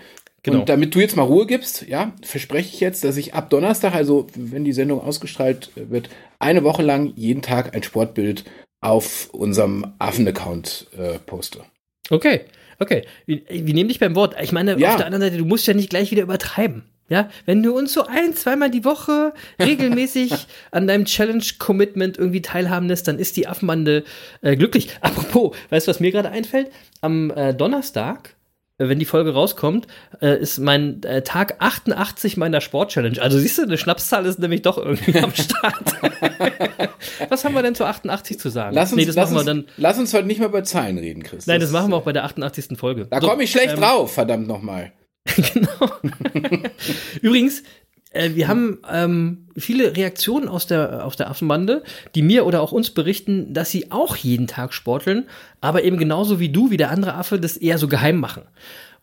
[0.44, 0.60] Genau.
[0.60, 3.96] Und damit du jetzt mal Ruhe gibst, ja, verspreche ich jetzt, dass ich ab Donnerstag,
[3.96, 8.44] also wenn die Sendung ausgestrahlt wird, eine Woche lang jeden Tag ein Sportbild
[8.80, 11.60] auf unserem Affen-Account äh, poste.
[12.10, 12.42] Okay,
[12.78, 13.04] okay.
[13.26, 14.36] Wir, wir nehmen dich beim Wort.
[14.40, 14.90] Ich meine, ja.
[14.90, 16.84] auf der anderen Seite, du musst ja nicht gleich wieder übertreiben.
[17.10, 20.30] Ja, wenn du uns so ein, zweimal die Woche regelmäßig
[20.70, 24.04] an deinem Challenge-Commitment irgendwie teilhaben lässt, dann ist die Affenbande
[24.42, 24.90] äh, glücklich.
[25.00, 26.70] Apropos, weißt du, was mir gerade einfällt?
[27.00, 28.36] Am äh, Donnerstag
[28.78, 29.88] wenn die Folge rauskommt,
[30.20, 33.20] äh, ist mein äh, Tag 88 meiner Sport-Challenge.
[33.20, 35.96] Also siehst du, eine Schnapszahl ist nämlich doch irgendwie am Start.
[37.28, 38.76] Was haben wir denn zu 88 zu sagen?
[38.76, 39.66] Lass uns, nee, das lass machen wir dann.
[39.76, 41.46] Lass uns heute nicht mehr über Zahlen reden, Chris.
[41.48, 42.78] Nein, das, das machen wir auch bei der 88.
[42.78, 43.06] Folge.
[43.10, 44.92] Da so, komme ich schlecht ähm, drauf, verdammt nochmal.
[45.52, 45.90] genau.
[47.20, 47.64] Übrigens,
[48.10, 51.82] äh, wir haben ähm, viele Reaktionen aus der, aus der Affenbande,
[52.14, 55.26] die mir oder auch uns berichten, dass sie auch jeden Tag sporteln,
[55.60, 58.42] aber eben genauso wie du, wie der andere Affe, das eher so geheim machen.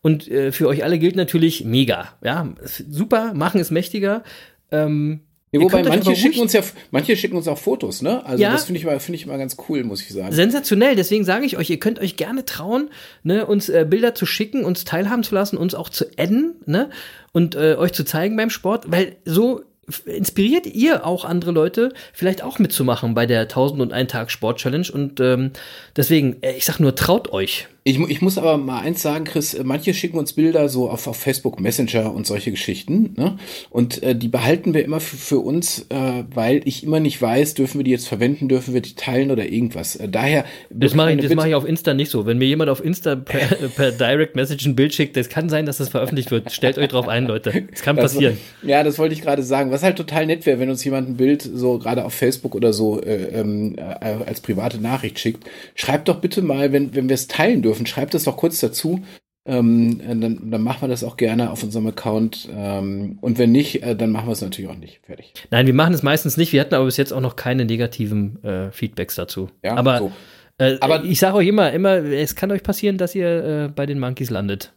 [0.02, 2.14] Und äh, für euch alle gilt natürlich mega.
[2.22, 2.48] Ja,
[2.88, 4.22] super, machen ist mächtiger.
[4.70, 5.20] Ähm,
[5.52, 8.24] ja, wobei manche schicken uns ja, manche schicken uns auch Fotos, ne?
[8.26, 10.32] Also ja, das finde ich mal, finde ich mal ganz cool, muss ich sagen.
[10.32, 10.96] Sensationell.
[10.96, 12.90] Deswegen sage ich euch, ihr könnt euch gerne trauen,
[13.22, 16.90] ne, uns äh, Bilder zu schicken, uns teilhaben zu lassen, uns auch zu adden, ne,
[17.36, 19.62] und äh, euch zu zeigen beim Sport, weil so
[20.06, 25.20] inspiriert ihr auch andere Leute, vielleicht auch mitzumachen bei der 1001 Tag Sport Challenge und
[25.20, 25.50] ähm,
[25.94, 27.68] deswegen, äh, ich sag nur, traut euch.
[27.88, 31.18] Ich, ich muss aber mal eins sagen, Chris, manche schicken uns Bilder so auf, auf
[31.18, 33.14] Facebook Messenger und solche Geschichten.
[33.16, 33.36] Ne?
[33.70, 37.54] Und äh, die behalten wir immer für, für uns, äh, weil ich immer nicht weiß,
[37.54, 39.94] dürfen wir die jetzt verwenden, dürfen wir die teilen oder irgendwas.
[39.94, 40.46] Äh, daher.
[40.68, 42.26] Das mache ich, das mach ich auf Insta nicht so.
[42.26, 43.38] Wenn mir jemand auf Insta per,
[43.76, 46.50] per Direct Message ein Bild schickt, das kann sein, dass das veröffentlicht wird.
[46.50, 47.52] Stellt euch drauf ein, Leute.
[47.70, 48.36] Das kann das, passieren.
[48.64, 49.70] Ja, das wollte ich gerade sagen.
[49.70, 52.72] Was halt total nett wäre, wenn uns jemand ein Bild so gerade auf Facebook oder
[52.72, 55.44] so äh, ähm, äh, als private Nachricht schickt.
[55.76, 59.02] Schreibt doch bitte mal, wenn, wenn wir es teilen dürfen, schreibt das doch kurz dazu.
[59.46, 62.48] Ähm, dann, dann machen wir das auch gerne auf unserem Account.
[62.52, 65.00] Ähm, und wenn nicht, äh, dann machen wir es natürlich auch nicht.
[65.06, 65.32] Fertig.
[65.50, 66.52] Nein, wir machen es meistens nicht.
[66.52, 69.48] Wir hatten aber bis jetzt auch noch keine negativen äh, Feedbacks dazu.
[69.62, 70.12] Ja, aber, so.
[70.58, 73.86] äh, aber ich sage euch immer, immer, es kann euch passieren, dass ihr äh, bei
[73.86, 74.72] den Monkeys landet.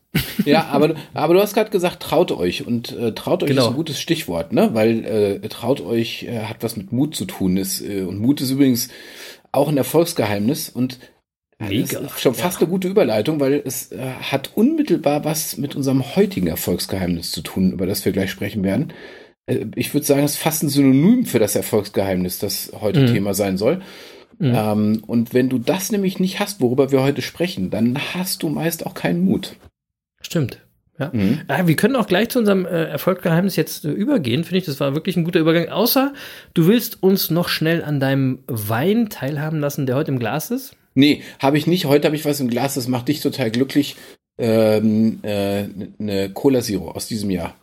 [0.45, 2.67] ja, aber, aber du hast gerade gesagt, traut euch.
[2.67, 3.63] Und äh, traut euch genau.
[3.63, 4.69] ist ein gutes Stichwort, ne?
[4.73, 7.57] Weil äh, traut euch hat was mit Mut zu tun.
[7.57, 8.89] Ist, und Mut ist übrigens
[9.51, 10.69] auch ein Erfolgsgeheimnis.
[10.69, 10.99] Und
[11.59, 11.99] Mega.
[11.99, 12.61] Das ist schon fast ja.
[12.61, 17.73] eine gute Überleitung, weil es äh, hat unmittelbar was mit unserem heutigen Erfolgsgeheimnis zu tun,
[17.73, 18.93] über das wir gleich sprechen werden.
[19.45, 23.07] Äh, ich würde sagen, es ist fast ein Synonym für das Erfolgsgeheimnis, das heute mhm.
[23.07, 23.81] Thema sein soll.
[24.37, 24.53] Mhm.
[24.55, 28.49] Ähm, und wenn du das nämlich nicht hast, worüber wir heute sprechen, dann hast du
[28.49, 29.57] meist auch keinen Mut.
[30.21, 30.59] Stimmt.
[30.97, 31.11] Ja.
[31.13, 31.41] Mhm.
[31.49, 31.67] ja.
[31.67, 34.65] wir können auch gleich zu unserem äh, Erfolgsgeheimnis jetzt äh, übergehen, finde ich.
[34.65, 35.67] Das war wirklich ein guter Übergang.
[35.69, 36.13] Außer
[36.53, 40.75] du willst uns noch schnell an deinem Wein teilhaben lassen, der heute im Glas ist.
[40.99, 41.85] Nee, habe ich nicht.
[41.85, 43.95] Heute habe ich was im Glas, das macht dich total glücklich.
[44.38, 45.65] ähm, äh,
[45.99, 47.55] eine Cola Zero aus diesem Jahr.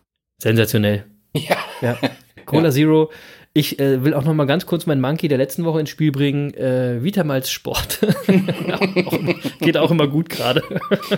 [0.43, 1.05] Sensationell.
[1.35, 1.59] Ja.
[1.83, 1.99] ja.
[2.47, 2.71] Cola ja.
[2.71, 3.11] Zero.
[3.53, 6.11] Ich äh, will auch noch mal ganz kurz meinen Monkey der letzten Woche ins Spiel
[6.11, 6.55] bringen.
[6.55, 7.99] Äh, Vitamals Sport.
[9.61, 10.63] Geht auch immer gut gerade.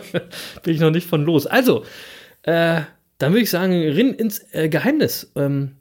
[0.64, 1.46] Bin ich noch nicht von los.
[1.46, 1.84] Also,
[2.42, 2.80] äh,
[3.18, 5.30] dann würde ich sagen, rin ins äh, Geheimnis.
[5.36, 5.76] Ähm,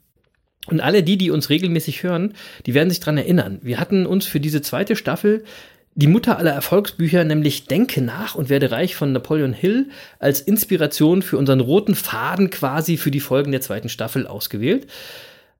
[0.68, 2.34] und alle die, die uns regelmäßig hören,
[2.66, 3.58] die werden sich dran erinnern.
[3.62, 5.42] Wir hatten uns für diese zweite Staffel
[5.98, 9.88] die Mutter aller Erfolgsbücher, nämlich Denke nach und werde reich von Napoleon Hill,
[10.20, 14.86] als Inspiration für unseren roten Faden quasi für die Folgen der zweiten Staffel ausgewählt.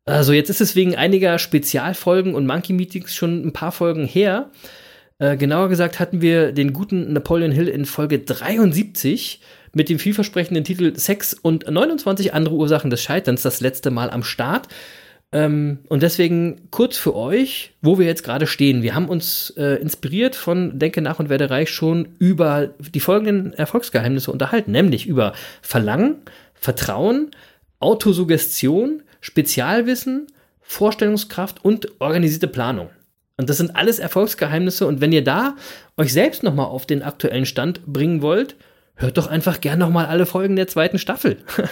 [0.04, 4.50] Also jetzt ist es wegen einiger Spezialfolgen und Monkey Meetings schon ein paar Folgen her.
[5.18, 9.40] Äh, genauer gesagt hatten wir den guten Napoleon Hill in Folge 73
[9.74, 14.22] mit dem vielversprechenden Titel Sex und 29 andere Ursachen des Scheiterns das letzte Mal am
[14.22, 14.68] Start.
[15.30, 18.82] Ähm, und deswegen kurz für euch, wo wir jetzt gerade stehen.
[18.82, 23.52] Wir haben uns äh, inspiriert von Denke nach und werde reich schon über die folgenden
[23.52, 26.16] Erfolgsgeheimnisse unterhalten, nämlich über Verlangen,
[26.54, 27.30] Vertrauen,
[27.78, 30.28] Autosuggestion, Spezialwissen,
[30.62, 32.88] Vorstellungskraft und organisierte Planung.
[33.36, 34.86] Und das sind alles Erfolgsgeheimnisse.
[34.86, 35.56] Und wenn ihr da
[35.96, 38.56] euch selbst nochmal auf den aktuellen Stand bringen wollt,
[38.98, 41.38] hört doch einfach gern nochmal alle Folgen der zweiten Staffel.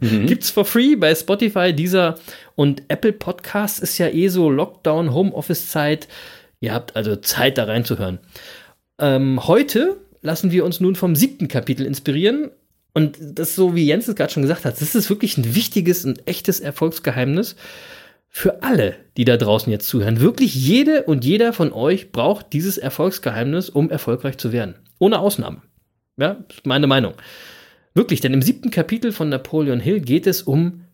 [0.00, 0.26] Mhm.
[0.26, 2.18] Gibt's for free bei Spotify, dieser
[2.54, 6.08] und Apple Podcasts ist ja eh so Lockdown, Homeoffice-Zeit.
[6.60, 8.18] Ihr habt also Zeit, da reinzuhören.
[8.98, 12.50] Ähm, heute lassen wir uns nun vom siebten Kapitel inspirieren.
[12.94, 16.04] Und das, so wie Jens es gerade schon gesagt hat, das ist wirklich ein wichtiges
[16.04, 17.56] und echtes Erfolgsgeheimnis
[18.28, 20.20] für alle, die da draußen jetzt zuhören.
[20.20, 24.76] Wirklich jede und jeder von euch braucht dieses Erfolgsgeheimnis, um erfolgreich zu werden.
[24.98, 25.62] Ohne Ausnahmen.
[26.16, 27.14] Ja, meine Meinung.
[27.94, 30.84] Wirklich, denn im siebten Kapitel von Napoleon Hill geht es um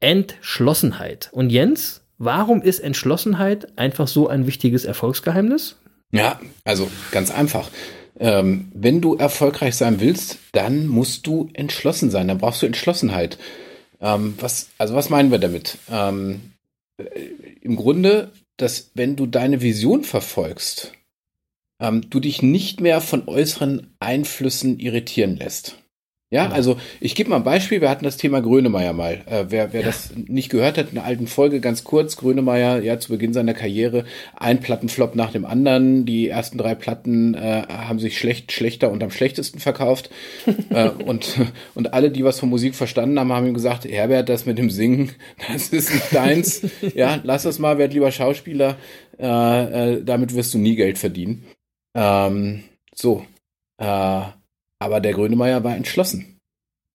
[0.00, 1.28] Entschlossenheit.
[1.32, 5.76] Und Jens, warum ist Entschlossenheit einfach so ein wichtiges Erfolgsgeheimnis?
[6.12, 7.70] Ja, also ganz einfach.
[8.18, 12.28] Ähm, wenn du erfolgreich sein willst, dann musst du entschlossen sein.
[12.28, 13.38] Dann brauchst du Entschlossenheit.
[14.00, 15.78] Ähm, was, also was meinen wir damit?
[15.90, 16.52] Ähm,
[16.96, 17.04] äh,
[17.60, 20.92] Im Grunde, dass wenn du deine Vision verfolgst,
[21.80, 25.76] ähm, du dich nicht mehr von äußeren Einflüssen irritieren lässt.
[26.30, 26.56] Ja, genau.
[26.56, 27.80] also ich gebe mal ein Beispiel.
[27.80, 29.22] Wir hatten das Thema Grönemeyer mal.
[29.24, 29.86] Äh, wer wer ja.
[29.86, 32.18] das nicht gehört hat, in einer alten Folge ganz kurz.
[32.18, 34.04] Grönemeyer, ja, zu Beginn seiner Karriere,
[34.36, 36.04] ein Plattenflop nach dem anderen.
[36.04, 40.10] Die ersten drei Platten äh, haben sich schlecht, schlechter und am schlechtesten verkauft.
[40.70, 41.38] äh, und,
[41.74, 44.68] und alle, die was von Musik verstanden haben, haben ihm gesagt, Herbert, das mit dem
[44.68, 45.12] Singen,
[45.50, 46.60] das ist nicht deins.
[46.94, 48.76] ja, lass das mal, werd lieber Schauspieler.
[49.18, 51.46] Äh, äh, damit wirst du nie Geld verdienen.
[51.98, 53.26] Ähm, so.
[53.78, 54.22] Äh,
[54.80, 56.38] aber der Grönemeyer war entschlossen.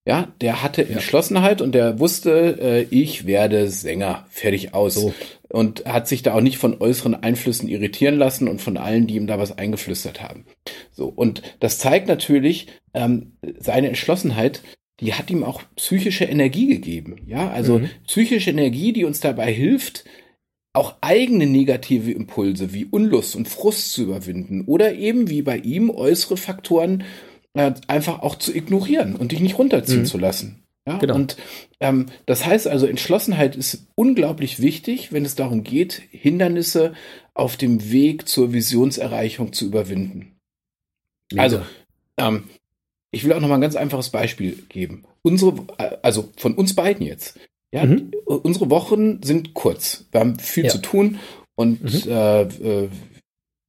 [0.06, 4.94] Ja, der hatte Entschlossenheit und der wusste, äh, ich werde Sänger, fertig aus.
[4.94, 5.14] So.
[5.48, 9.14] Und hat sich da auch nicht von äußeren Einflüssen irritieren lassen und von allen, die
[9.14, 10.44] ihm da was eingeflüstert haben.
[10.90, 14.62] So, und das zeigt natürlich ähm, seine Entschlossenheit,
[15.00, 17.16] die hat ihm auch psychische Energie gegeben.
[17.26, 17.90] Ja, also mhm.
[18.06, 20.04] psychische Energie, die uns dabei hilft,
[20.74, 25.88] auch eigene negative Impulse wie Unlust und Frust zu überwinden oder eben wie bei ihm
[25.88, 27.04] äußere Faktoren
[27.54, 30.06] äh, einfach auch zu ignorieren und dich nicht runterziehen mhm.
[30.06, 30.64] zu lassen.
[30.86, 31.14] Ja, genau.
[31.14, 31.36] Und
[31.80, 36.92] ähm, das heißt also, Entschlossenheit ist unglaublich wichtig, wenn es darum geht, Hindernisse
[37.32, 40.32] auf dem Weg zur Visionserreichung zu überwinden.
[41.32, 41.42] Mega.
[41.42, 41.62] Also,
[42.18, 42.44] ähm,
[43.12, 45.04] ich will auch noch mal ein ganz einfaches Beispiel geben.
[45.22, 47.38] Unsere, äh, also von uns beiden jetzt.
[47.74, 48.12] Ja, mhm.
[48.24, 50.06] unsere Wochen sind kurz.
[50.12, 50.70] Wir haben viel ja.
[50.70, 51.18] zu tun
[51.56, 52.08] und mhm.
[52.08, 52.88] äh, äh,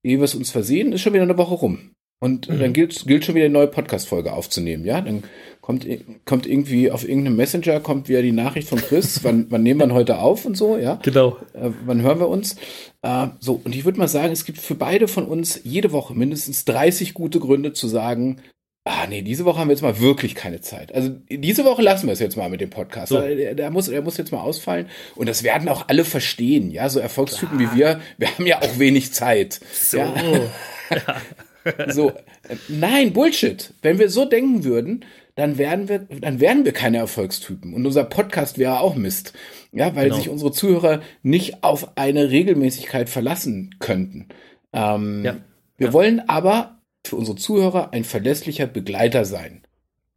[0.03, 1.89] ehe wir es uns versehen, ist schon wieder eine Woche rum.
[2.19, 2.59] Und mhm.
[2.59, 5.01] dann gilt, gilt schon wieder eine neue Podcast-Folge aufzunehmen, ja?
[5.01, 5.23] Dann
[5.59, 5.87] kommt,
[6.23, 9.95] kommt irgendwie auf irgendeinem Messenger kommt wieder die Nachricht von Chris, wann, wann nehmen wir
[9.95, 10.99] heute auf und so, ja?
[11.01, 11.37] Genau.
[11.53, 12.57] Äh, wann hören wir uns?
[13.01, 16.13] Äh, so, und ich würde mal sagen, es gibt für beide von uns jede Woche
[16.13, 18.37] mindestens 30 gute Gründe zu sagen,
[18.85, 20.93] ah nee, diese Woche haben wir jetzt mal wirklich keine Zeit.
[20.93, 23.09] Also diese Woche lassen wir es jetzt mal mit dem Podcast.
[23.09, 23.19] So.
[23.19, 24.87] Der, der, muss, der muss jetzt mal ausfallen.
[25.15, 26.87] Und das werden auch alle verstehen, ja?
[26.87, 27.73] So Erfolgstypen Klar.
[27.73, 29.59] wie wir, wir haben ja auch wenig Zeit.
[29.73, 29.97] So.
[29.97, 30.13] Ja?
[30.91, 31.21] ja.
[31.87, 32.13] So,
[32.67, 33.73] nein, Bullshit.
[33.81, 37.73] Wenn wir so denken würden, dann wären wir, dann wären wir keine Erfolgstypen.
[37.73, 39.33] Und unser Podcast wäre auch Mist.
[39.71, 40.15] Ja, weil genau.
[40.17, 44.27] sich unsere Zuhörer nicht auf eine Regelmäßigkeit verlassen könnten.
[44.73, 45.37] Ähm, ja.
[45.77, 45.93] Wir ja.
[45.93, 46.74] wollen aber
[47.07, 49.63] für unsere Zuhörer ein verlässlicher Begleiter sein,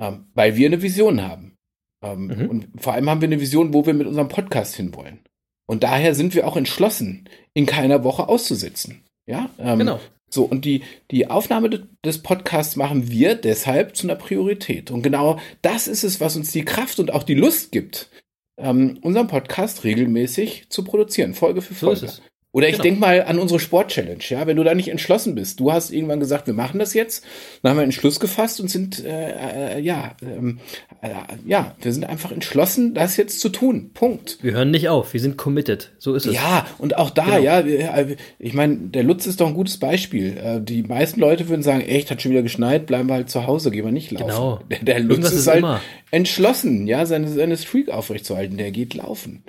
[0.01, 1.57] ähm, weil wir eine Vision haben.
[2.03, 2.51] Ähm, mhm.
[2.51, 5.21] Und vor allem haben wir eine Vision, wo wir mit unserem Podcast hinwollen.
[5.67, 9.05] Und daher sind wir auch entschlossen, in keiner Woche auszusitzen.
[9.27, 10.01] Ja, ähm, genau.
[10.31, 14.91] So, und die, die Aufnahme des Podcasts machen wir deshalb zu einer Priorität.
[14.91, 18.11] Und genau das ist es, was uns die Kraft und auch die Lust gibt,
[18.59, 22.09] ähm, unseren Podcast regelmäßig zu produzieren, Folge für Folge.
[22.09, 22.23] So
[22.59, 22.83] Oder ich Genau.
[22.83, 25.61] denk mal an unsere Sport-Challenge, ja, wenn du da nicht entschlossen bist.
[25.61, 27.25] Du hast irgendwann gesagt, wir machen das jetzt,
[27.63, 30.59] dann haben wir einen Schluss gefasst und sind, äh, äh, ja, ähm,
[31.01, 31.09] äh,
[31.47, 33.93] ja, wir sind einfach entschlossen, das jetzt zu tun.
[33.95, 34.39] Punkt.
[34.43, 35.93] Wir hören nicht auf, wir sind committed.
[35.99, 36.35] So ist es.
[36.35, 37.39] Ja, und auch da, Genau.
[37.39, 40.37] ja, wir- ich meine, der Lutz ist doch ein gutes Beispiel.
[40.37, 43.47] Äh, Die meisten Leute würden sagen, echt, hat schon wieder geschneit, bleiben wir halt zu
[43.47, 44.27] Hause, gehen wir nicht laufen.
[44.27, 44.61] Genau.
[44.71, 45.81] Der, der Lutz Irgendwas ist, ist halt immer.
[46.11, 49.45] entschlossen, ja, seine, seine Streak aufrechtzuerhalten, der geht laufen.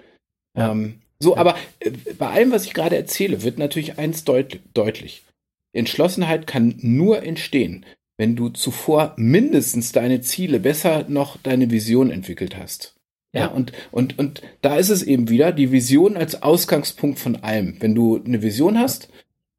[0.56, 0.72] Ja.
[0.72, 5.24] Ähm, so, aber äh, bei allem, was ich gerade erzähle, wird natürlich eins deut deutlich.
[5.74, 7.86] Entschlossenheit kann nur entstehen,
[8.18, 12.96] wenn du zuvor mindestens deine Ziele, besser noch deine Vision entwickelt hast.
[13.34, 13.48] Ja, Ja.
[13.48, 17.78] und, und, und da ist es eben wieder die Vision als Ausgangspunkt von allem.
[17.80, 19.10] Wenn du eine Vision hast,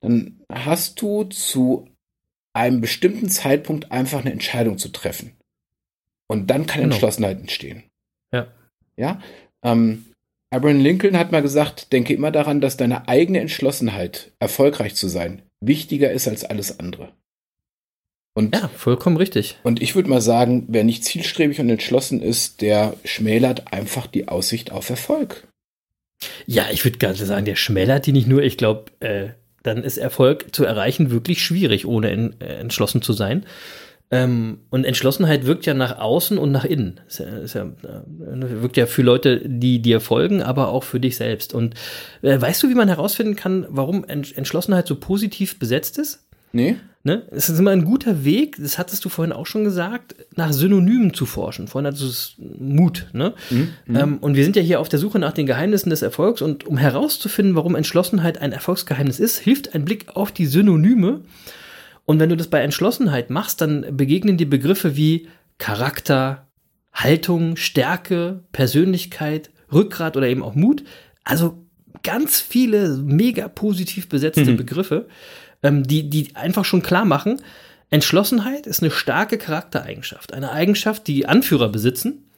[0.00, 1.86] dann hast du zu
[2.52, 5.36] einem bestimmten Zeitpunkt einfach eine Entscheidung zu treffen.
[6.26, 6.94] Und dann kann Genau.
[6.94, 7.84] Entschlossenheit entstehen.
[8.32, 8.48] Ja.
[8.96, 9.20] Ja.
[9.62, 10.06] Ähm,
[10.50, 15.42] Abraham Lincoln hat mal gesagt, denke immer daran, dass deine eigene Entschlossenheit, erfolgreich zu sein,
[15.60, 17.12] wichtiger ist als alles andere.
[18.34, 19.58] Und, Ja, vollkommen richtig.
[19.62, 24.28] und ich würde mal sagen, wer nicht zielstrebig und entschlossen ist, der schmälert einfach die
[24.28, 25.46] Aussicht auf Erfolg.
[26.46, 28.42] Ja, ich würde gerade sagen, der schmälert die nicht nur.
[28.42, 29.30] Ich glaube, äh,
[29.62, 33.46] dann ist Erfolg zu erreichen wirklich schwierig, ohne en, äh, entschlossen zu sein.
[34.12, 37.00] Ähm, und Entschlossenheit wirkt ja nach außen und nach innen.
[37.06, 40.98] Ist ja, ist ja, äh, wirkt ja für Leute, die dir folgen, aber auch für
[40.98, 41.54] dich selbst.
[41.54, 41.74] Und
[42.22, 46.24] äh, weißt du, wie man herausfinden kann, warum Ent Entschlossenheit so positiv besetzt ist?
[46.52, 46.76] Nee?
[47.02, 47.22] Ne?
[47.30, 51.14] Es ist immer ein guter Weg, das hattest du vorhin auch schon gesagt, nach Synonymen
[51.14, 51.66] zu forschen.
[51.66, 53.06] Vorhin hattest du es Mut.
[53.14, 53.32] Ne?
[53.88, 56.42] Ähm, und wir sind ja hier auf der Suche nach den Geheimnissen des Erfolgs.
[56.42, 61.20] Und um herauszufinden, warum Entschlossenheit ein Erfolgsgeheimnis ist, hilft ein Blick auf die Synonyme.
[62.10, 66.48] Und wenn du das bei Entschlossenheit machst, dann begegnen dir Begriffe wie Charakter,
[66.92, 70.82] Haltung, Stärke, Persönlichkeit, Rückgrat oder eben auch Mut.
[71.22, 71.64] Also
[72.02, 75.06] ganz viele mega positiv besetzte Begriffe,
[75.62, 77.40] ähm, die, die einfach schon klar machen,
[77.90, 80.34] Entschlossenheit ist eine starke Charaktereigenschaft.
[80.34, 82.28] Eine Eigenschaft, die Anführer besitzen.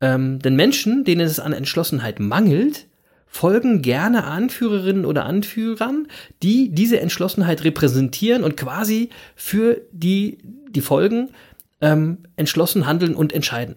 [0.00, 2.88] Ähm, denn Menschen, denen es an Entschlossenheit mangelt,
[3.34, 6.06] folgen gerne Anführerinnen oder Anführern,
[6.44, 10.38] die diese Entschlossenheit repräsentieren und quasi für die,
[10.70, 11.30] die folgen,
[11.80, 13.74] ähm, entschlossen handeln und entscheiden.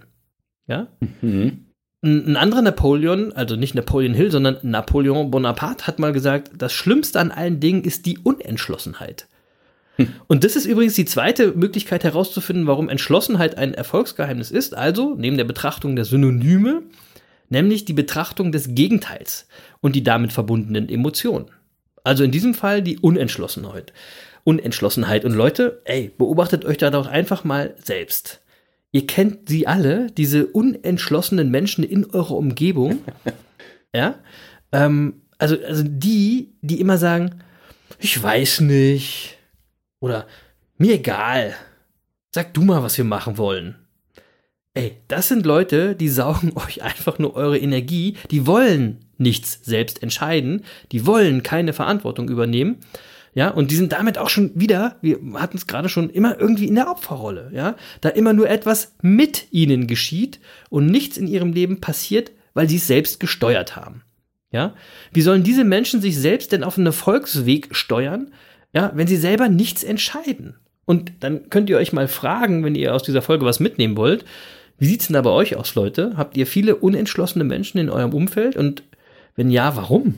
[0.68, 0.90] Ja?
[1.22, 1.66] Mhm.
[2.04, 6.72] Ein, ein anderer Napoleon, also nicht Napoleon Hill, sondern Napoleon Bonaparte hat mal gesagt, das
[6.72, 9.28] Schlimmste an allen Dingen ist die Unentschlossenheit.
[10.28, 14.78] Und das ist übrigens die zweite Möglichkeit herauszufinden, warum Entschlossenheit ein Erfolgsgeheimnis ist.
[14.78, 16.84] Also neben der Betrachtung der Synonyme,
[17.50, 19.48] nämlich die Betrachtung des Gegenteils
[19.82, 21.52] und die damit verbundenen Emotionen.
[22.04, 23.94] Also in diesem Fall die Unentschlossenheit.
[24.44, 25.26] Unentschlossenheit.
[25.26, 28.42] Und Leute, ey, beobachtet euch da doch einfach mal selbst.
[28.92, 33.00] Ihr kennt sie alle, diese unentschlossenen Menschen in eurer Umgebung.
[33.94, 34.16] ja.
[34.72, 37.44] Ähm, also, also die, die immer sagen,
[38.00, 39.38] ich weiß nicht.
[40.00, 40.28] Oder
[40.78, 41.56] mir egal.
[42.32, 43.76] Sag du mal, was wir machen wollen.
[44.78, 48.16] Ey, das sind Leute, die saugen euch einfach nur eure Energie.
[48.30, 50.64] Die wollen nichts selbst entscheiden.
[50.92, 52.78] Die wollen keine Verantwortung übernehmen.
[53.34, 56.68] Ja, und die sind damit auch schon wieder, wir hatten es gerade schon, immer irgendwie
[56.68, 57.52] in der Opferrolle.
[57.54, 62.70] Ja, da immer nur etwas mit ihnen geschieht und nichts in ihrem Leben passiert, weil
[62.70, 64.04] sie es selbst gesteuert haben.
[64.52, 64.76] Ja,
[65.12, 68.32] wie sollen diese Menschen sich selbst denn auf einen Erfolgsweg steuern,
[68.74, 70.56] ja, wenn sie selber nichts entscheiden?
[70.86, 74.24] Und dann könnt ihr euch mal fragen, wenn ihr aus dieser Folge was mitnehmen wollt,
[74.78, 76.14] wie sieht's denn da bei euch aus, Leute?
[76.18, 78.56] Habt ihr viele unentschlossene Menschen in eurem Umfeld?
[78.56, 78.84] Und
[79.36, 80.16] wenn ja, warum?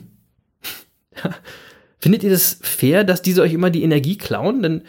[1.98, 4.62] Findet ihr das fair, dass diese euch immer die Energie klauen?
[4.62, 4.82] Denn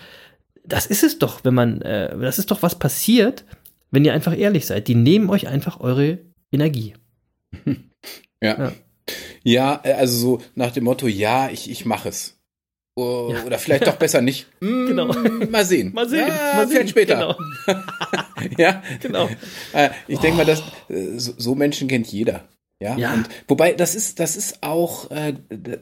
[0.66, 3.46] das ist es doch, wenn man, äh, das ist doch was passiert,
[3.92, 4.88] wenn ihr einfach ehrlich seid.
[4.88, 6.20] Die nehmen euch einfach eure
[6.52, 6.94] Energie.
[8.44, 8.58] Ja.
[8.58, 8.72] Ja.
[9.44, 12.41] Ja, äh, also so nach dem Motto, ja, ich, ich mache es.
[12.96, 13.44] O- Ja.
[13.46, 14.48] Oder vielleicht doch besser nicht.
[14.60, 15.14] Mm, Genau.
[15.50, 15.94] Mal sehen.
[15.94, 16.76] Mal sehen, Ja, mal sehen.
[16.76, 17.38] vielleicht später.
[17.66, 17.82] Genau.
[18.58, 19.30] Ja, Genau.
[19.74, 22.48] Äh, ich denke mal, dass äh, so, Menschen kennt jeder.
[22.82, 22.98] Ja?
[22.98, 23.14] Ja.
[23.14, 25.34] Und wobei das ist das ist auch äh,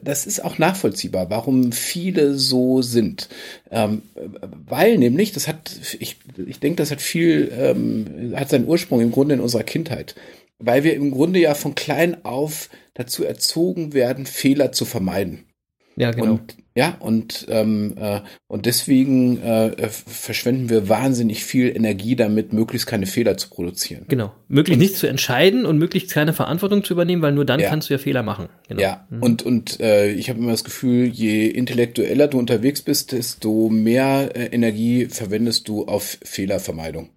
[0.02, 3.30] das ist auch nachvollziehbar, warum viele so sind,
[3.70, 4.20] ähm, äh,
[4.68, 9.12] weil nämlich das hat ich ich denke, das hat viel ähm, hat seinen Ursprung im
[9.12, 10.14] Grunde in unserer Kindheit,
[10.58, 15.44] weil wir im Grunde ja von klein auf dazu erzogen werden, Fehler zu vermeiden.
[16.00, 16.32] Ja, genau.
[16.32, 22.52] Und ja, und, ähm, äh, und deswegen äh, äh, verschwenden wir wahnsinnig viel Energie damit,
[22.52, 24.04] möglichst keine Fehler zu produzieren.
[24.06, 24.32] Genau.
[24.46, 27.68] Möglichst nichts zu entscheiden und möglichst keine Verantwortung zu übernehmen, weil nur dann Ja.
[27.68, 28.48] kannst du ja Fehler machen.
[28.68, 28.80] Genau.
[28.80, 33.68] Ja, und, und äh, ich habe immer das Gefühl, je intellektueller du unterwegs bist, desto
[33.68, 37.10] mehr äh, Energie verwendest du auf Fehlervermeidung.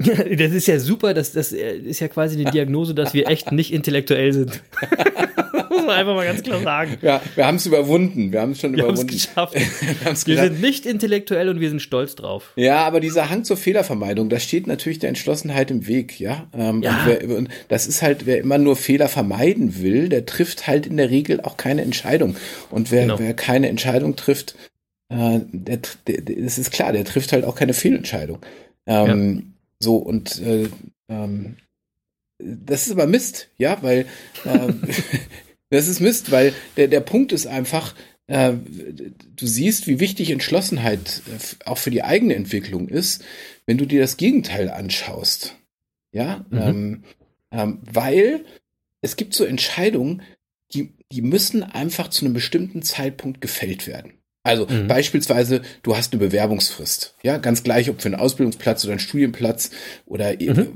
[0.00, 3.72] Das ist ja super, das, das ist ja quasi die Diagnose, dass wir echt nicht
[3.72, 4.62] intellektuell sind.
[5.70, 6.98] muss man einfach mal ganz klar sagen.
[7.00, 8.32] Ja, wir haben es überwunden.
[8.32, 9.14] Wir haben es schon Wir haben überwunden.
[9.16, 9.54] es geschafft.
[9.54, 10.26] wir Wir geschafft.
[10.26, 12.52] sind nicht intellektuell und wir sind stolz drauf.
[12.56, 16.46] Ja, aber dieser Hang zur Fehlervermeidung, das steht natürlich der Entschlossenheit im Weg, ja.
[16.52, 16.90] Ähm, Ja.
[16.98, 20.86] Und, wer, und das ist halt, wer immer nur Fehler vermeiden will, der trifft halt
[20.86, 22.36] in der Regel auch keine Entscheidung.
[22.70, 23.18] Und wer, Genau.
[23.18, 24.56] wer keine Entscheidung trifft,
[25.08, 28.38] äh, der, der, der, es ist klar, der trifft halt auch keine Fehlentscheidung.
[28.86, 30.68] Ähm, So, und äh,
[31.08, 31.56] ähm,
[32.38, 34.06] das ist aber Mist, ja, weil
[34.46, 34.82] ähm,
[35.70, 37.94] das ist Mist, weil der, der Punkt ist einfach,
[38.26, 43.24] äh, du siehst, wie wichtig Entschlossenheit äh, auch für die eigene Entwicklung ist,
[43.66, 45.56] wenn du dir das Gegenteil anschaust.
[46.12, 46.58] Ja, Mhm.
[46.58, 47.04] ähm,
[47.52, 48.44] ähm, weil
[49.00, 50.22] es gibt so Entscheidungen,
[50.74, 54.12] die, die müssen einfach zu einem bestimmten Zeitpunkt gefällt werden.
[54.42, 54.86] Also Mhm.
[54.86, 57.14] beispielsweise, du hast eine Bewerbungsfrist.
[57.22, 59.70] Ja, ganz gleich, ob für einen Ausbildungsplatz oder einen Studienplatz
[60.06, 60.68] oder Mhm.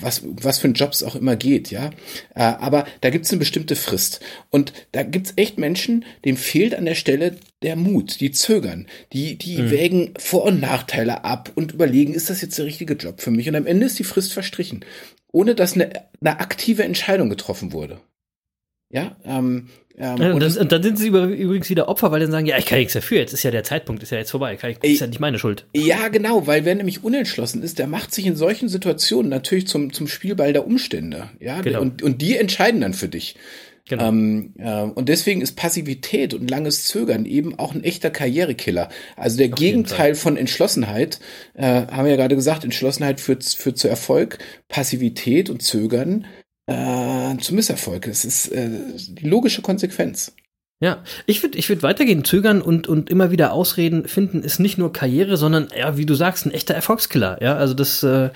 [0.00, 1.90] was, was für einen Job es auch immer geht, ja.
[2.34, 4.18] Äh, Aber da gibt es eine bestimmte Frist.
[4.50, 8.88] Und da gibt es echt Menschen, dem fehlt an der Stelle der Mut, die zögern,
[9.12, 13.20] die, die wägen Vor- und Nachteile ab und überlegen, ist das jetzt der richtige Job
[13.20, 13.48] für mich?
[13.48, 14.84] Und am Ende ist die Frist verstrichen,
[15.30, 18.00] ohne dass eine, eine aktive Entscheidung getroffen wurde.
[18.90, 22.10] Ja, ähm, ähm, Ja, und das- dann, und dann sind sie über, übrigens wieder Opfer,
[22.10, 24.18] weil dann sagen, ja, ich kann nichts dafür, jetzt ist ja der Zeitpunkt, ist ja
[24.18, 25.66] jetzt vorbei, kann ich, ist ja nicht meine Schuld.
[25.74, 29.92] Ja, genau, weil wer nämlich unentschlossen ist, der macht sich in solchen Situationen natürlich zum,
[29.92, 31.28] zum Spielball der Umstände.
[31.40, 31.80] Ja, Genau.
[31.80, 33.36] und, und die entscheiden dann für dich.
[33.88, 34.08] Genau.
[34.10, 38.88] Ähm, äh, und deswegen ist Passivität und langes Zögern eben auch ein echter Karrierekiller.
[39.16, 41.18] Also der Auf Gegenteil von Entschlossenheit,
[41.54, 46.26] äh, haben wir ja gerade gesagt, Entschlossenheit führt, führt zu Erfolg, Passivität und Zögern
[46.66, 48.06] äh, zu Misserfolg.
[48.06, 50.32] Es ist äh, die logische Konsequenz.
[50.80, 52.24] Ja, ich würde ich würd weitergehen.
[52.24, 56.14] Zögern und, und immer wieder Ausreden finden ist nicht nur Karriere, sondern, ja, wie du
[56.14, 57.38] sagst, ein echter Erfolgskiller.
[57.40, 58.30] Ja, also das äh,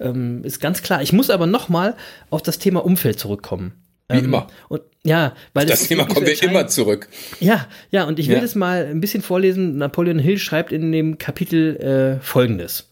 [0.00, 1.02] ähm, ist ganz klar.
[1.02, 1.94] Ich muss aber noch mal
[2.30, 3.72] auf das Thema Umfeld zurückkommen.
[4.10, 4.46] Wie immer.
[4.68, 7.08] Und, ja, weil Das ist Thema kommen wir so immer zurück.
[7.40, 8.40] Ja, ja, und ich will Ja.
[8.42, 9.78] das mal ein bisschen vorlesen.
[9.78, 12.90] Napoleon Hill schreibt in dem Kapitel äh, folgendes.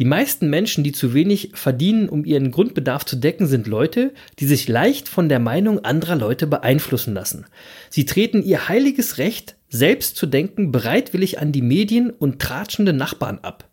[0.00, 4.46] Die meisten Menschen, die zu wenig verdienen, um ihren Grundbedarf zu decken, sind Leute, die
[4.46, 7.44] sich leicht von der Meinung anderer Leute beeinflussen lassen.
[7.90, 13.40] Sie treten ihr heiliges Recht, selbst zu denken, bereitwillig an die Medien und tratschende Nachbarn
[13.42, 13.68] ab.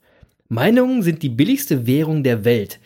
[0.49, 2.79] Meinungen sind die billigste Währung der Welt.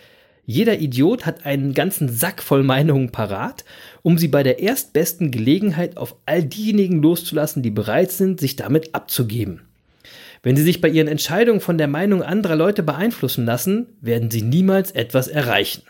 [0.45, 3.65] Jeder Idiot hat einen ganzen Sack voll Meinungen parat,
[4.03, 8.93] um sie bei der erstbesten Gelegenheit auf all diejenigen loszulassen, die bereit sind, sich damit
[8.93, 9.61] abzugeben.
[10.43, 14.41] Wenn sie sich bei ihren Entscheidungen von der Meinung anderer Leute beeinflussen lassen, werden sie
[14.41, 15.83] niemals etwas erreichen.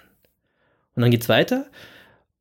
[0.95, 1.67] Und dann geht's weiter.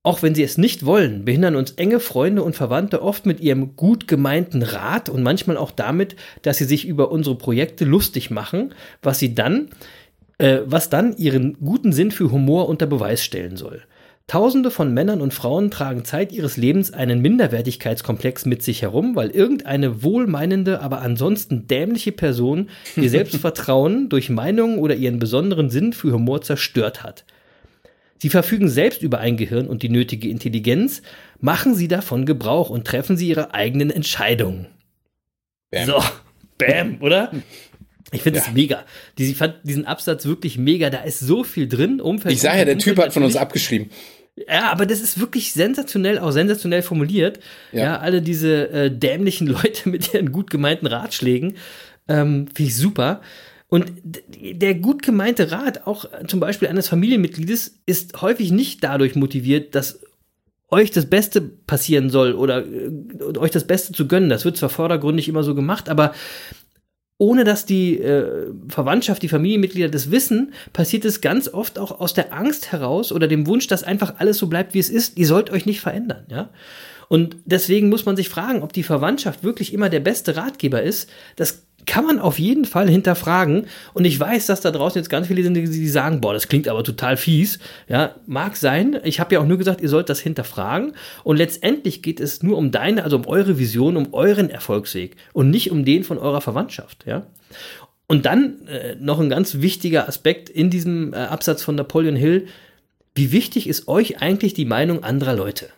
[0.02, 3.76] Auch wenn sie es nicht wollen, behindern uns enge Freunde und Verwandte oft mit ihrem
[3.76, 8.74] gut gemeinten Rat und manchmal auch damit, dass sie sich über unsere Projekte lustig machen,
[9.02, 9.68] was sie dann,
[10.38, 13.82] äh, was dann ihren guten Sinn für Humor unter Beweis stellen soll.
[14.30, 19.30] Tausende von Männern und Frauen tragen Zeit ihres Lebens einen Minderwertigkeitskomplex mit sich herum, weil
[19.30, 26.12] irgendeine wohlmeinende, aber ansonsten dämliche Person ihr Selbstvertrauen durch Meinungen oder ihren besonderen Sinn für
[26.12, 27.24] Humor zerstört hat.
[28.18, 31.02] Sie verfügen selbst über ein Gehirn und die nötige Intelligenz,
[31.40, 34.68] machen sie davon Gebrauch und treffen sie ihre eigenen Entscheidungen.
[35.72, 35.86] Bam.
[35.86, 36.04] So,
[36.56, 37.32] bam, oder?
[38.12, 38.52] Ich finde es Ja.
[38.52, 38.84] mega.
[39.18, 40.88] Die- Ich fand diesen Absatz wirklich mega.
[40.88, 42.00] Da ist so viel drin.
[42.00, 43.90] Umfeld, Ich sage ja, der Typ hat von uns abgeschrieben.
[44.48, 47.40] Ja, aber das ist wirklich sensationell, auch sensationell formuliert.
[47.72, 47.98] Ja, Ja.
[47.98, 51.54] alle diese äh, dämlichen Leute mit ihren gut gemeinten Ratschlägen,
[52.08, 53.20] ähm, finde ich super.
[53.68, 53.92] Und
[54.40, 60.00] der gut gemeinte Rat, auch zum Beispiel eines Familienmitgliedes, ist häufig nicht dadurch motiviert, dass
[60.70, 62.90] euch das Beste passieren soll oder äh,
[63.38, 64.28] euch das Beste zu gönnen.
[64.28, 66.14] Das wird zwar vordergründig immer so gemacht, aber
[67.20, 72.14] ohne dass die äh, Verwandtschaft, die Familienmitglieder das wissen, passiert es ganz oft auch aus
[72.14, 75.18] der Angst heraus oder dem Wunsch, dass einfach alles so bleibt, wie es ist.
[75.18, 76.48] Ihr sollt euch nicht verändern, ja.
[77.08, 81.10] Und deswegen muss man sich fragen, ob die Verwandtschaft wirklich immer der beste Ratgeber ist.
[81.36, 83.66] Das kann man auf jeden Fall hinterfragen.
[83.94, 86.48] Und ich weiß, dass da draußen jetzt ganz viele sind, die- die sagen, boah, das
[86.48, 87.58] klingt aber total fies.
[87.88, 89.00] Ja, mag sein.
[89.04, 90.92] Ich habe ja auch nur gesagt, ihr sollt das hinterfragen.
[91.24, 95.50] Und letztendlich geht es nur um deine, also um eure Vision, um euren Erfolgsweg und
[95.50, 97.04] nicht um den von eurer Verwandtschaft.
[97.06, 97.26] Ja.
[98.06, 102.46] Und dann äh, noch ein ganz wichtiger Aspekt in diesem äh, Absatz von Napoleon Hill.
[103.14, 105.68] Wie wichtig ist euch eigentlich die Meinung anderer Leute?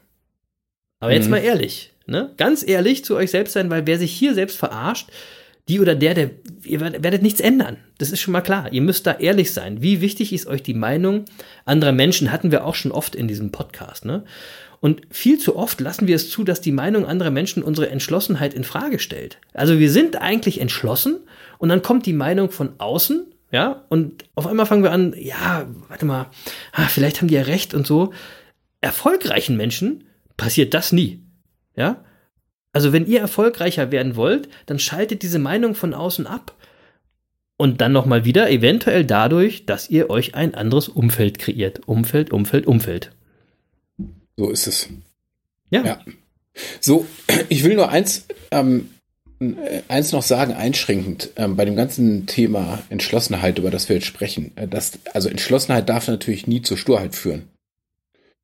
[1.01, 1.31] Aber jetzt Mhm.
[1.33, 2.31] mal ehrlich, ne?
[2.37, 5.09] Ganz ehrlich zu euch selbst sein, weil wer sich hier selbst verarscht,
[5.69, 6.31] die oder der, der,
[6.65, 7.77] ihr werdet, nichts ändern.
[7.99, 8.73] Das ist schon mal klar.
[8.73, 9.81] Ihr müsst da ehrlich sein.
[9.81, 11.25] Wie wichtig ist euch die Meinung
[11.65, 12.33] anderer Menschen?
[12.33, 14.25] Hatten wir auch schon oft in diesem Podcast, ne?
[14.81, 18.53] Und viel zu oft lassen wir es zu, dass die Meinung anderer Menschen unsere Entschlossenheit
[18.53, 19.39] in Frage stellt.
[19.55, 21.21] Also wir sind eigentlich entschlossen
[21.59, 25.69] und dann kommt die Meinung von außen, ja, und auf einmal fangen wir an, ja,
[25.89, 26.31] warte mal,
[26.73, 28.13] ah, vielleicht haben die ja recht und so.
[28.81, 30.03] Erfolgreichen Menschen
[30.37, 31.23] passiert das nie.
[31.77, 32.03] Ja?
[32.73, 36.57] Also wenn ihr erfolgreicher werden wollt, dann schaltet diese Meinung von außen ab.
[37.59, 41.87] Und dann nochmal wieder, eventuell dadurch, dass ihr euch ein anderes Umfeld kreiert.
[41.87, 43.13] Umfeld, Umfeld, Umfeld.
[44.37, 44.89] So ist es.
[45.71, 45.85] Ja.
[45.85, 46.01] ja.
[46.81, 47.07] So,
[47.49, 48.89] ich will nur eins, ähm,
[49.89, 54.53] eins noch sagen, einschränkend, ähm, bei dem ganzen Thema Entschlossenheit, über das wir jetzt sprechen.
[54.57, 57.49] Äh, das, also Entschlossenheit darf natürlich nie zur Sturheit führen.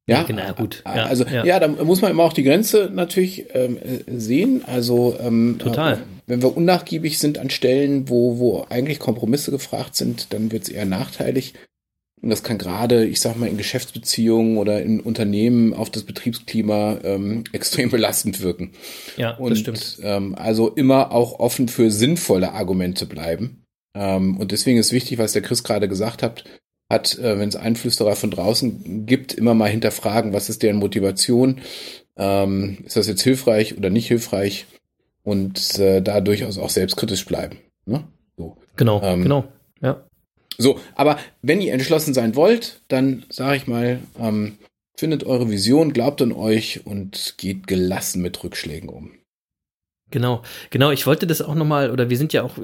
[0.09, 0.83] Ja, genau, gut.
[0.87, 1.45] Ja, also ja.
[1.45, 1.61] ja.
[1.61, 4.65] da muss man immer auch die Grenze natürlich ähm, sehen.
[4.67, 5.95] Also ähm, Total.
[5.95, 10.65] Äh, wenn wir unnachgiebig sind an Stellen, wo, wo eigentlich Kompromisse gefragt sind, dann wird
[10.65, 11.55] es eher nachteilig.
[12.21, 16.99] Und das kann gerade, ich sag mal, in Geschäftsbeziehungen oder in Unternehmen auf das Betriebsklima
[17.05, 18.73] ähm, extrem belastend wirken.
[19.17, 19.99] Ja, und, das stimmt.
[20.03, 23.65] Ähm, also immer auch offen für sinnvolle Argumente bleiben.
[23.95, 26.45] Ähm, und deswegen ist wichtig, was der Chris gerade gesagt hat,
[26.91, 31.61] hat, äh, wenn es Einflüsterer von draußen gibt, immer mal hinterfragen, was ist deren Motivation?
[32.17, 34.67] Ähm, ist das jetzt hilfreich oder nicht hilfreich?
[35.23, 37.59] Und äh, da durchaus auch selbstkritisch bleiben.
[37.85, 38.05] Ne?
[38.37, 38.57] So.
[38.77, 39.45] Genau, ähm, genau.
[39.83, 40.05] Ja.
[40.57, 44.57] So, aber wenn ihr entschlossen sein wollt, dann sage ich mal, ähm,
[44.97, 49.13] findet eure Vision, glaubt an euch und geht gelassen mit Rückschlägen um.
[50.11, 50.91] Genau, genau.
[50.91, 52.63] Ich wollte das auch nochmal, oder wir sind ja auch, äh,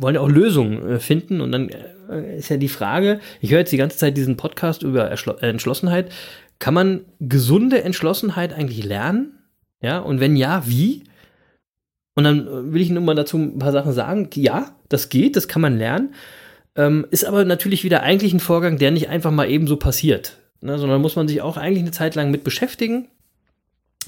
[0.00, 1.40] wollen ja auch Lösungen äh, finden.
[1.40, 1.68] Und dann
[2.08, 5.10] äh, ist ja die Frage, ich höre jetzt die ganze Zeit diesen Podcast über
[5.42, 6.10] Entschlossenheit.
[6.58, 9.38] Kann man gesunde Entschlossenheit eigentlich lernen?
[9.82, 11.04] Ja, und wenn ja, wie?
[12.14, 14.28] Und dann will ich nur mal dazu ein paar Sachen sagen.
[14.34, 16.14] Ja, das geht, das kann man lernen.
[16.76, 20.38] Ähm, ist aber natürlich wieder eigentlich ein Vorgang, der nicht einfach mal eben so passiert,
[20.60, 23.08] ne, sondern muss man sich auch eigentlich eine Zeit lang mit beschäftigen.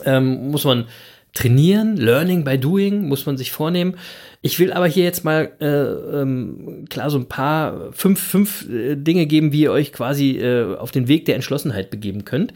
[0.04, 0.86] Ähm, muss man
[1.32, 3.96] trainieren, Learning by Doing, muss man sich vornehmen.
[4.42, 8.96] Ich will aber hier jetzt mal äh, ähm, klar so ein paar, fünf, fünf äh,
[8.96, 12.52] Dinge geben, wie ihr euch quasi äh, auf den Weg der Entschlossenheit begeben könnt.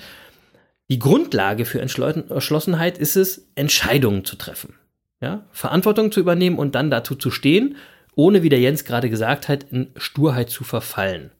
[0.90, 4.74] Die Grundlage für Entschlossenheit ist es, Entscheidungen zu treffen.
[5.20, 5.46] Ja?
[5.50, 7.76] Verantwortung zu übernehmen und dann dazu zu stehen
[8.16, 11.30] ohne, wie der Jens gerade gesagt hat, in Sturheit zu verfallen.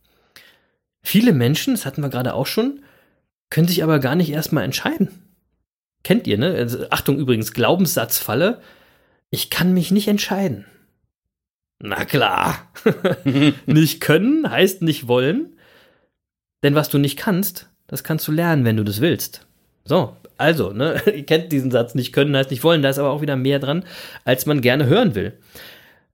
[1.02, 2.80] Viele Menschen, das hatten wir gerade auch schon,
[3.50, 5.08] können sich aber gar nicht erstmal entscheiden.
[6.06, 6.54] Kennt ihr, ne?
[6.54, 8.60] Also, Achtung übrigens, Glaubenssatzfalle.
[9.30, 10.64] Ich kann mich nicht entscheiden.
[11.80, 12.70] Na klar.
[13.66, 15.58] nicht können heißt nicht wollen.
[16.62, 19.48] Denn was du nicht kannst, das kannst du lernen, wenn du das willst.
[19.84, 23.10] So, also, ne, ihr kennt diesen Satz, nicht können heißt nicht wollen, da ist aber
[23.10, 23.84] auch wieder mehr dran,
[24.24, 25.32] als man gerne hören will.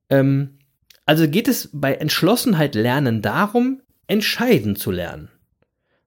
[0.09, 0.57] Ähm,
[1.05, 5.28] also geht es bei Entschlossenheit lernen darum, entscheiden zu lernen.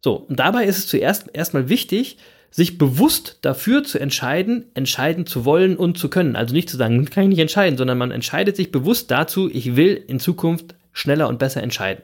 [0.03, 2.17] So, und dabei ist es zuerst erstmal wichtig,
[2.51, 6.35] sich bewusst dafür zu entscheiden, entscheiden zu wollen und zu können.
[6.35, 9.75] Also nicht zu sagen, kann ich nicht entscheiden, sondern man entscheidet sich bewusst dazu, ich
[9.75, 12.03] will in Zukunft schneller und besser entscheiden.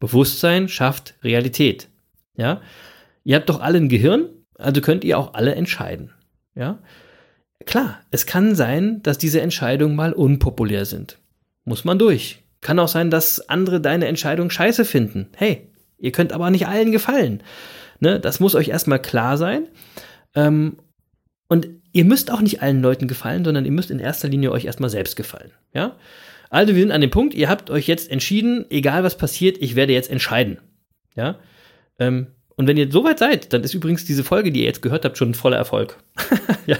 [0.00, 1.88] Bewusstsein schafft Realität.
[2.36, 2.60] Ja?
[3.24, 6.10] Ihr habt doch alle ein Gehirn, also könnt ihr auch alle entscheiden.
[6.54, 6.80] Ja?
[7.64, 11.18] Klar, es kann sein, dass diese Entscheidungen mal unpopulär sind
[11.64, 12.42] muss man durch.
[12.60, 15.28] Kann auch sein, dass andere deine Entscheidung scheiße finden.
[15.36, 15.68] Hey,
[15.98, 17.42] ihr könnt aber nicht allen gefallen.
[18.02, 18.18] Ne?
[18.18, 19.68] Das muss euch erstmal klar sein.
[20.34, 20.78] Ähm,
[21.48, 24.64] und ihr müsst auch nicht allen Leuten gefallen, sondern ihr müsst in erster Linie euch
[24.64, 25.52] erstmal selbst gefallen.
[25.72, 25.96] Ja?
[26.50, 29.76] Also wir sind an dem Punkt, ihr habt euch jetzt entschieden, egal was passiert, ich
[29.76, 30.58] werde jetzt entscheiden.
[31.14, 31.38] Ja?
[32.00, 32.26] Ähm,
[32.56, 35.16] und wenn ihr soweit seid, dann ist übrigens diese Folge, die ihr jetzt gehört habt,
[35.16, 35.96] schon ein voller Erfolg.
[36.66, 36.78] ja.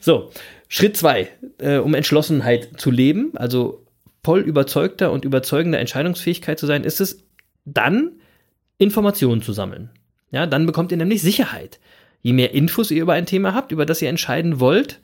[0.00, 0.30] So,
[0.66, 1.28] Schritt zwei,
[1.58, 3.86] äh, um Entschlossenheit zu leben, also
[4.24, 7.22] voll überzeugter und überzeugender Entscheidungsfähigkeit zu sein, ist es
[7.64, 8.18] dann,
[8.78, 9.90] Informationen zu sammeln.
[10.32, 11.78] Ja, dann bekommt ihr nämlich Sicherheit.
[12.22, 14.98] Je mehr Infos ihr über ein Thema habt, über das ihr entscheiden wollt,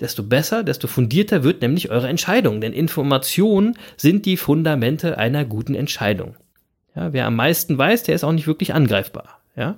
[0.00, 2.60] desto besser, desto fundierter wird nämlich eure Entscheidung.
[2.60, 6.36] Denn Informationen sind die Fundamente einer guten Entscheidung.
[6.94, 9.40] Ja, wer am meisten weiß, der ist auch nicht wirklich angreifbar.
[9.56, 9.76] Ja?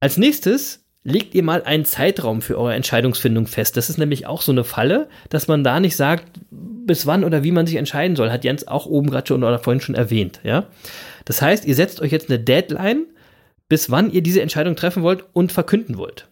[0.00, 3.76] Als nächstes legt ihr mal einen Zeitraum für eure Entscheidungsfindung fest.
[3.76, 6.40] Das ist nämlich auch so eine Falle, dass man da nicht sagt,
[6.86, 9.58] bis wann oder wie man sich entscheiden soll, hat Jens auch oben gerade schon oder
[9.58, 10.66] vorhin schon erwähnt, ja.
[11.24, 13.06] Das heißt, ihr setzt euch jetzt eine Deadline,
[13.68, 16.28] bis wann ihr diese Entscheidung treffen wollt und verkünden wollt.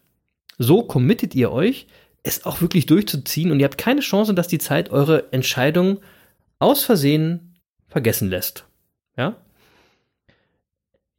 [0.58, 1.86] So committet ihr euch,
[2.22, 6.00] es auch wirklich durchzuziehen und ihr habt keine Chance, dass die Zeit eure Entscheidung
[6.58, 7.54] aus Versehen
[7.86, 8.66] vergessen lässt.
[9.16, 9.36] Ja?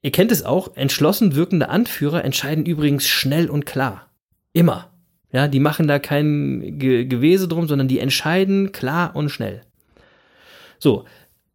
[0.01, 4.09] Ihr kennt es auch, entschlossen wirkende Anführer entscheiden übrigens schnell und klar.
[4.53, 4.88] Immer.
[5.31, 9.61] Ja, die machen da kein Ge Gewese drum, sondern die entscheiden klar und schnell.
[10.79, 11.05] So,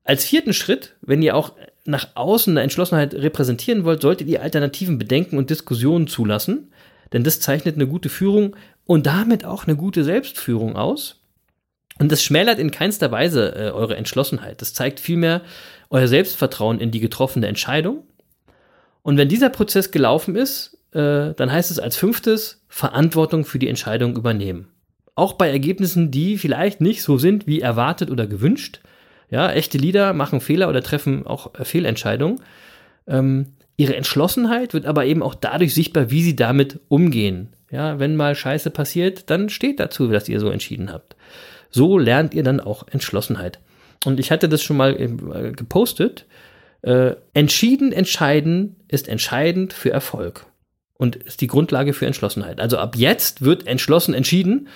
[0.05, 1.53] als vierten Schritt, wenn ihr auch
[1.85, 6.72] nach außen eine Entschlossenheit repräsentieren wollt, solltet ihr Alternativen bedenken und Diskussionen zulassen,
[7.12, 8.57] denn das zeichnet eine gute Führung
[8.87, 11.20] und damit auch eine gute Selbstführung aus.
[11.99, 14.61] Und das schmälert in keinster Weise äh, eure Entschlossenheit.
[14.61, 15.43] Das zeigt vielmehr
[15.91, 18.05] euer Selbstvertrauen in die getroffene Entscheidung.
[19.03, 23.68] Und wenn dieser Prozess gelaufen ist, äh, dann heißt es als fünftes Verantwortung für die
[23.68, 24.66] Entscheidung übernehmen.
[25.14, 28.81] Auch bei Ergebnissen, die vielleicht nicht so sind wie erwartet oder gewünscht.
[29.31, 32.41] Ja, echte Leader machen Fehler oder treffen auch äh, Fehlentscheidungen.
[33.07, 37.51] Ähm, ihre Entschlossenheit wird aber eben auch dadurch sichtbar, wie sie damit umgehen.
[37.70, 41.14] Ja, wenn mal Scheiße passiert, dann steht dazu, dass ihr so entschieden habt.
[41.70, 43.61] So lernt ihr dann auch Entschlossenheit.
[44.05, 46.27] Und ich hatte das schon mal äh, gepostet.
[46.83, 50.45] Äh, entschieden entscheiden ist entscheidend für Erfolg
[51.05, 52.59] und ist die Grundlage für Entschlossenheit.
[52.59, 54.68] Also ab jetzt wird entschlossen entschieden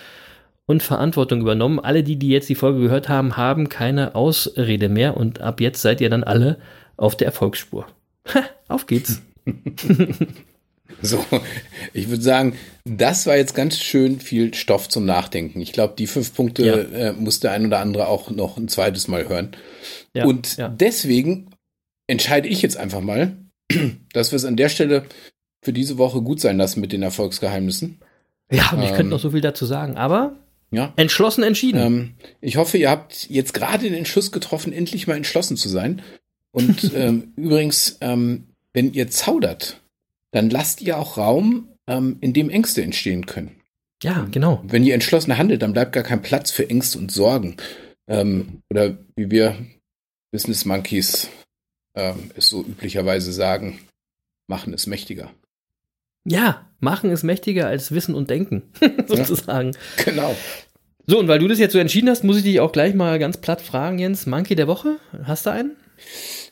[0.66, 1.80] und Verantwortung übernommen.
[1.80, 5.80] Alle, die, die jetzt die Folge gehört haben, haben keine Ausrede mehr und ab jetzt
[5.80, 6.58] seid ihr dann alle
[6.98, 7.86] auf der Erfolgsspur.
[8.34, 9.22] Ha, auf geht's.
[11.02, 11.24] So,
[11.92, 15.60] ich würde sagen, das war jetzt ganz schön viel Stoff zum Nachdenken.
[15.60, 16.76] Ich glaube, die fünf Punkte ja.
[16.76, 19.52] äh, muss der ein oder andere auch noch ein zweites Mal hören.
[20.14, 20.68] Ja, und ja.
[20.68, 21.50] deswegen
[22.08, 23.36] entscheide ich jetzt einfach mal,
[24.12, 25.04] dass wir es an der Stelle
[25.68, 27.98] für diese Woche gut sein lassen mit den Erfolgsgeheimnissen.
[28.50, 30.34] Ja, und ich ähm, könnte noch so viel dazu sagen, aber
[30.70, 30.94] ja.
[30.96, 31.78] entschlossen entschieden.
[31.78, 36.00] Ähm, ich hoffe, ihr habt jetzt gerade den Entschluss getroffen, endlich mal entschlossen zu sein.
[36.52, 39.82] Und ähm, übrigens, ähm, wenn ihr zaudert,
[40.30, 43.50] dann lasst ihr auch Raum, ähm, in dem Ängste entstehen können.
[44.02, 44.62] Ja, genau.
[44.66, 47.58] Wenn ihr entschlossen handelt, dann bleibt gar kein Platz für Ängste und Sorgen.
[48.06, 49.54] Ähm, oder wie wir
[50.32, 51.28] Business Monkeys
[52.36, 53.80] es so üblicherweise sagen,
[54.46, 55.32] machen es mächtiger.
[56.30, 58.62] Ja, machen ist mächtiger als Wissen und Denken,
[59.06, 59.72] sozusagen.
[59.98, 60.36] Ja, genau.
[61.06, 63.18] So, und weil du das jetzt so entschieden hast, muss ich dich auch gleich mal
[63.18, 64.26] ganz platt fragen, Jens.
[64.26, 64.98] Monkey der Woche?
[65.24, 65.76] Hast du einen?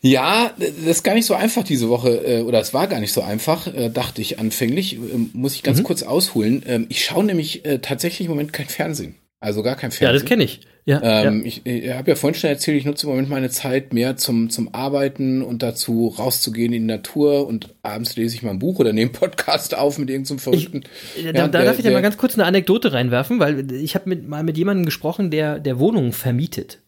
[0.01, 3.13] Ja, das ist gar nicht so einfach diese Woche, äh, oder es war gar nicht
[3.13, 4.95] so einfach, äh, dachte ich anfänglich.
[4.95, 5.85] Ähm, muss ich ganz mhm.
[5.85, 6.63] kurz ausholen.
[6.67, 9.15] Ähm, ich schaue nämlich äh, tatsächlich im Moment kein Fernsehen.
[9.41, 10.07] Also gar kein Fernsehen.
[10.07, 10.61] Ja, das kenne ich.
[10.87, 11.47] Ja, ähm, ja.
[11.47, 14.51] Ich, ich habe ja vorhin schon erzählt, ich nutze im Moment meine Zeit mehr zum,
[14.51, 18.79] zum Arbeiten und dazu rauszugehen in die Natur und abends lese ich mal ein Buch
[18.79, 20.85] oder nehme einen Podcast auf mit irgendeinem Verrückten.
[21.17, 23.97] Ich, da, ja, da darf ich ja mal ganz kurz eine Anekdote reinwerfen, weil ich
[23.97, 26.79] habe mit, mal mit jemandem gesprochen, der, der Wohnungen vermietet.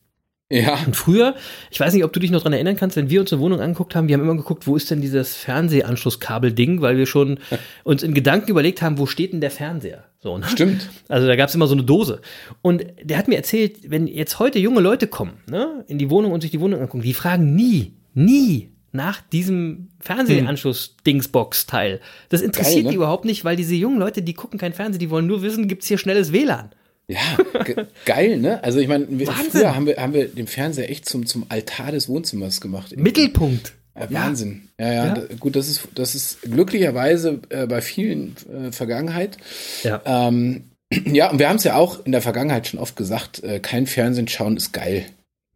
[0.50, 0.78] Ja.
[0.86, 1.34] Und früher,
[1.70, 3.60] ich weiß nicht, ob du dich noch dran erinnern kannst, wenn wir uns eine Wohnung
[3.60, 7.40] angeguckt haben, wir haben immer geguckt, wo ist denn dieses Fernsehanschlusskabel-Ding, weil wir schon
[7.84, 10.04] uns in Gedanken überlegt haben, wo steht denn der Fernseher?
[10.20, 10.46] So, ne?
[10.48, 10.88] Stimmt.
[11.08, 12.20] Also da gab es immer so eine Dose.
[12.60, 16.32] Und der hat mir erzählt, wenn jetzt heute junge Leute kommen, ne, in die Wohnung
[16.32, 22.00] und sich die Wohnung angucken, die fragen nie, nie nach diesem Fernsehanschluss-Dingsbox-Teil.
[22.30, 22.90] Das interessiert Geil, ne?
[22.90, 25.68] die überhaupt nicht, weil diese jungen Leute, die gucken kein Fernsehen, die wollen nur wissen,
[25.68, 26.70] gibt's hier schnelles WLAN.
[27.06, 27.20] Ja,
[27.64, 28.62] ge geil, ne?
[28.62, 32.06] Also ich meine, früher haben wir, haben wir den Fernseher echt zum, zum Altar des
[32.08, 32.94] Wohnzimmers gemacht.
[32.96, 33.72] Mittelpunkt.
[33.98, 34.68] Ja, Wahnsinn.
[34.78, 35.22] Ja, ja, ja.
[35.38, 39.36] gut, das ist, das ist glücklicherweise äh, bei vielen äh, Vergangenheit.
[39.82, 40.00] Ja.
[40.04, 40.64] Ähm,
[41.04, 43.86] ja, und wir haben es ja auch in der Vergangenheit schon oft gesagt, äh, kein
[43.86, 45.06] Fernsehen schauen ist geil.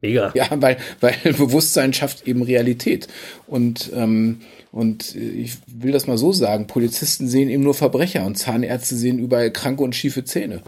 [0.02, 0.32] Mega.
[0.34, 3.08] Ja, weil, weil Bewusstsein schafft eben Realität.
[3.46, 4.40] Und ähm,
[4.72, 9.18] und ich will das mal so sagen, Polizisten sehen eben nur Verbrecher und Zahnärzte sehen
[9.18, 10.62] überall kranke und schiefe Zähne.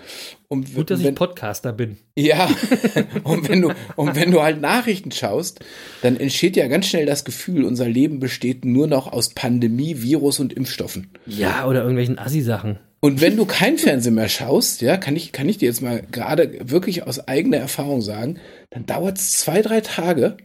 [0.49, 1.97] Und Gut, dass wenn, ich Podcaster bin.
[2.15, 2.51] Ja,
[3.25, 5.65] und wenn du, und wenn du halt Nachrichten schaust,
[6.03, 10.39] dann entsteht ja ganz schnell das Gefühl, unser Leben besteht nur noch aus Pandemie, Virus
[10.39, 11.09] und Impfstoffen.
[11.25, 12.79] Ja, oder irgendwelchen Assi-Sachen.
[13.05, 16.03] Und wenn du kein Fernsehen mehr schaust, ja, kann ich, kann ich dir jetzt mal
[16.11, 18.39] gerade wirklich aus eigener Erfahrung sagen,
[18.71, 20.39] dann dauert es zwei, drei Tage,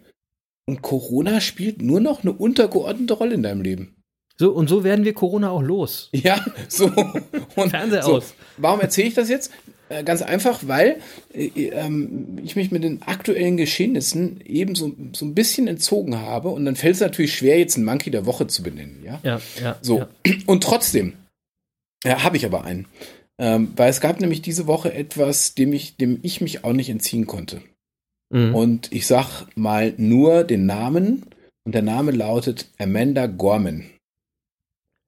[0.66, 3.96] und Corona spielt nur noch eine untergeordnete Rolle in deinem Leben.
[4.36, 6.10] So, und so werden wir Corona auch los.
[6.12, 6.92] Ja, so.
[7.56, 8.18] Und Fernseher so.
[8.18, 8.34] aus.
[8.58, 9.54] Warum erzähle ich das jetzt?
[9.88, 10.98] Äh, ganz einfach, weil
[11.34, 16.50] äh, ähm, ich mich mit den aktuellen Geschehnissen eben so, so ein bisschen entzogen habe
[16.50, 19.02] und dann fällt es natürlich schwer, jetzt einen Monkey der Woche zu benennen.
[19.06, 19.78] Ja, ja, ja.
[19.82, 20.00] So.
[20.00, 20.10] Ja.
[20.46, 21.14] Und trotzdem
[22.04, 22.88] ja, habe ich aber einen.
[23.38, 26.90] Ähm, weil es gab nämlich diese Woche etwas, dem ich, dem ich mich auch nicht
[26.90, 27.62] entziehen konnte.
[28.30, 28.54] Mhm.
[28.54, 31.26] Und ich sag mal nur den Namen
[31.64, 33.86] und der Name lautet Amanda Gorman.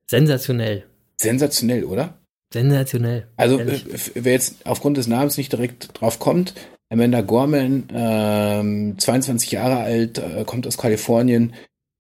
[0.10, 0.86] Sensationell.
[1.20, 2.18] Sensationell, oder?
[2.54, 3.28] Sensationell.
[3.38, 3.86] Also ehrlich.
[4.14, 6.54] wer jetzt aufgrund des Namens nicht direkt drauf kommt,
[6.90, 11.54] Amanda Gorman, ähm, 22 Jahre alt, äh, kommt aus Kalifornien,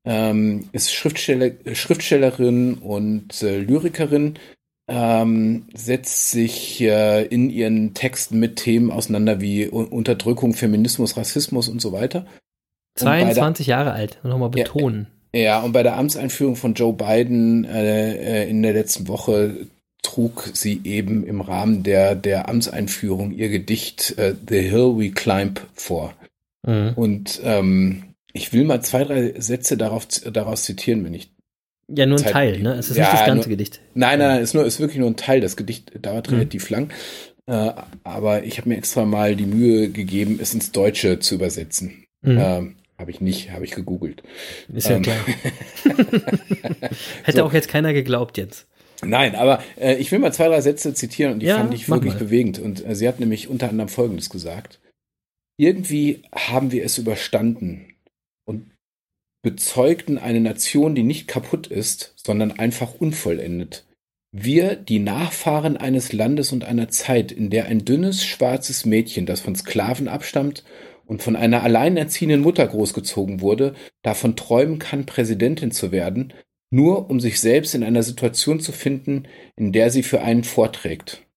[0.06, 4.38] ähm, ist Schriftsteller, Schriftstellerin und äh, Lyrikerin,
[4.92, 11.82] ähm, setzt sich äh, in ihren Texten mit Themen auseinander wie Unterdrückung, Feminismus, Rassismus und
[11.82, 12.26] so weiter.
[12.96, 15.08] 22 der, Jahre alt, nochmal betonen.
[15.34, 19.68] Ja, ja, und bei der Amtseinführung von Joe Biden äh, äh, in der letzten Woche
[20.04, 25.62] trug sie eben im Rahmen der, der Amtseinführung ihr Gedicht äh, The Hill We Climb
[25.74, 26.14] vor.
[26.68, 26.94] Mhm.
[26.96, 31.30] Und ähm, ich will mal zwei, drei Sätze darauf, daraus zitieren, wenn ich
[31.88, 32.74] ja, nur ein Zeit, Teil, ne?
[32.74, 33.82] Es ist ja, nicht das ganze nur, Gedicht.
[33.94, 35.42] Nein, nein, nein, ist, nur, ist wirklich nur ein Teil.
[35.42, 36.38] Das Gedicht dauert mhm.
[36.38, 36.92] relativ lang.
[37.48, 37.74] Äh,
[38.04, 42.06] aber ich habe mir extra mal die Mühe gegeben, es ins Deutsche zu übersetzen.
[42.22, 42.38] Mhm.
[42.40, 44.24] Ähm, habe ich nicht, habe ich gegoogelt.
[44.74, 45.02] Ist ja ähm.
[45.02, 45.18] klar.
[47.24, 47.44] Hätte so.
[47.44, 48.68] auch jetzt keiner geglaubt jetzt.
[49.04, 51.90] Nein, aber äh, ich will mal zwei, drei Sätze zitieren und die Ja, fand ich
[51.90, 52.20] wirklich mal.
[52.20, 52.60] bewegend.
[52.60, 54.80] Und äh, sie hat nämlich unter anderem Folgendes gesagt.
[55.58, 57.91] Irgendwie haben wir es überstanden
[59.42, 63.86] bezeugten eine Nation, die nicht kaputt ist, sondern einfach unvollendet.
[64.32, 69.42] Wir, die Nachfahren eines Landes und einer Zeit, in der ein dünnes, schwarzes Mädchen, das
[69.42, 70.64] von Sklaven abstammt
[71.06, 73.74] und von einer alleinerziehenden Mutter großgezogen wurde,
[74.04, 76.34] davon träumen kann, Präsidentin zu werden,
[76.70, 79.28] nur um sich selbst in einer Situation zu finden,
[79.58, 81.28] in der sie für einen vorträgt.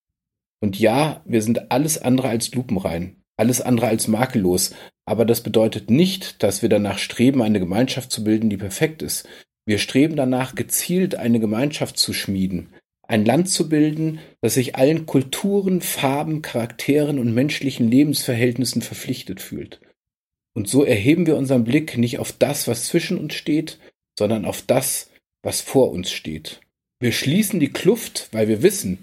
[0.60, 4.74] Und ja, wir sind alles andere als lupenrein, alles andere als makellos,
[5.06, 9.28] aber das bedeutet nicht, dass wir danach streben, eine Gemeinschaft zu bilden, die perfekt ist.
[9.66, 12.74] Wir streben danach, gezielt eine Gemeinschaft zu schmieden,
[13.06, 19.80] ein Land zu bilden, das sich allen Kulturen, Farben, Charakteren und menschlichen Lebensverhältnissen verpflichtet fühlt.
[20.54, 23.78] Und so erheben wir unseren Blick nicht auf das, was zwischen uns steht,
[24.18, 25.10] sondern auf das,
[25.42, 26.60] was vor uns steht.
[27.00, 29.00] Wir schließen die Kluft, weil wir wissen,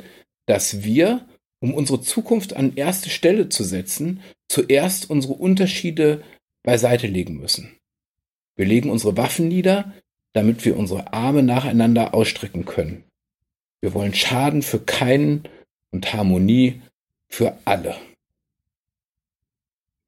[0.48, 1.28] dass wir,
[1.62, 6.24] um unsere Zukunft an erste Stelle zu setzen, zuerst unsere Unterschiede
[6.64, 7.78] beiseite legen müssen.
[8.55, 9.93] Wir legen unsere Waffen nieder,
[10.34, 13.03] damit wir unsere Arme nacheinander ausstrecken können.
[13.82, 15.43] Wir wollen Schaden für keinen
[15.91, 16.82] und Harmonie
[17.30, 17.95] für alle.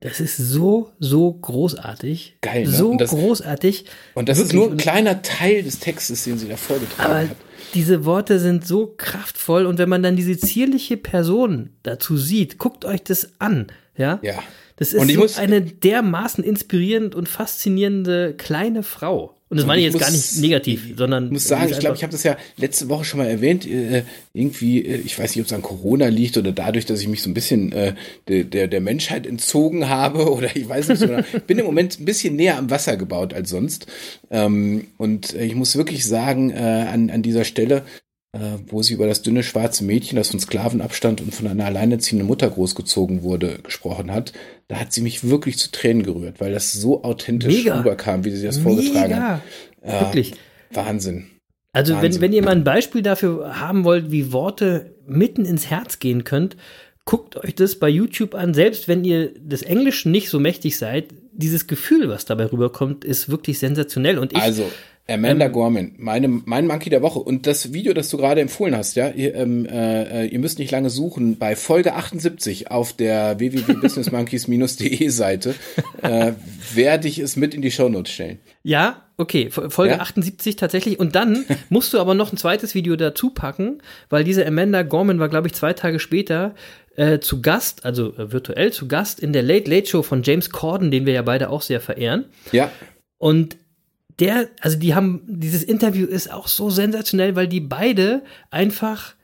[0.02, 2.38] Das ist so, so großartig.
[2.42, 2.70] Geil, ne?
[2.72, 3.86] So Und das- großartig.
[4.16, 4.62] Und das ist Wirklich.
[4.62, 7.38] nur ein kleiner Teil des Textes, den sie da vorgetragen Aber hat.
[7.74, 12.86] Diese Worte sind so kraftvoll und wenn man dann diese zierliche Person dazu sieht, guckt
[12.86, 14.20] euch das an, ja?
[14.22, 14.36] Ja.
[14.76, 19.36] Das ist so muss- eine dermaßen inspirierend und faszinierende kleine Frau.
[19.54, 21.72] Und das Und meine ich ich jetzt gar muss- nicht negativ, sondern Ich muss sagen,
[21.72, 23.66] ich glaube, ich habe das ja letzte Woche schon mal erwähnt.
[23.68, 27.08] Äh, irgendwie, äh, ich weiß nicht, ob es an Corona liegt oder dadurch, dass ich
[27.08, 27.94] mich so ein bisschen äh,
[28.28, 31.04] der, der, der Menschheit entzogen habe oder ich weiß nicht.
[31.04, 33.86] Oder, bin im Moment ein bisschen näher am Wasser gebaut als sonst.
[34.32, 36.56] Ähm, und äh, ich muss wirklich sagen, äh,
[36.92, 37.84] an, an dieser Stelle,
[38.36, 41.66] äh, wo sie über das dünne schwarze Mädchen, das von Sklaven abstand und von einer
[41.66, 44.34] alleinerziehenden Mutter großgezogen wurde, gesprochen hat,
[44.68, 47.78] da hat sie mich wirklich zu Tränen gerührt, weil das so authentisch Mega.
[47.80, 49.30] rüberkam, wie sie das vorgetragen Mega.
[49.36, 49.42] hat.
[49.86, 50.34] Ja, Wirklich.
[50.72, 51.28] Wahnsinn.
[51.74, 52.22] Also wenn, Wahnsinn.
[52.22, 56.56] wenn ihr mal ein Beispiel dafür haben wollt, wie Worte mitten ins Herz gehen könnt,
[57.06, 58.54] guckt euch das bei YouTube an.
[58.54, 63.28] Selbst wenn ihr des Englischen nicht so mächtig seid, dieses Gefühl, was dabei rüberkommt, ist
[63.30, 64.18] wirklich sensationell.
[64.20, 64.70] Und ich, Also,
[65.08, 67.20] Amanda Ähm, Gorman, meine, mein Monkey der Woche.
[67.20, 70.72] Und das Video, das du gerade empfohlen hast, ja, ihr, ähm, äh, ihr müsst nicht
[70.72, 71.38] lange suchen.
[71.38, 75.56] Bei Folge 78 auf der www.businessmonkeys-de Seite
[76.02, 76.34] äh,
[76.74, 78.40] werde ich es mit in die Shownotes stellen.
[78.64, 80.00] ja, okay, Fo- Folge Ja?
[80.00, 81.00] 78 tatsächlich.
[81.00, 85.20] Und dann musst du aber noch ein zweites Video dazu packen, weil diese Amanda Gorman
[85.20, 86.56] war, glaube ich, zwei Tage später
[86.96, 90.50] äh, zu Gast, also äh, virtuell zu Gast in der Late Late Show von James
[90.50, 92.26] Corden, den wir ja beide auch sehr verehren.
[92.52, 92.72] Ja,
[93.18, 93.58] Und
[94.20, 99.16] der, also die haben, dieses Interview ist auch so sensationell, weil die beide einfach,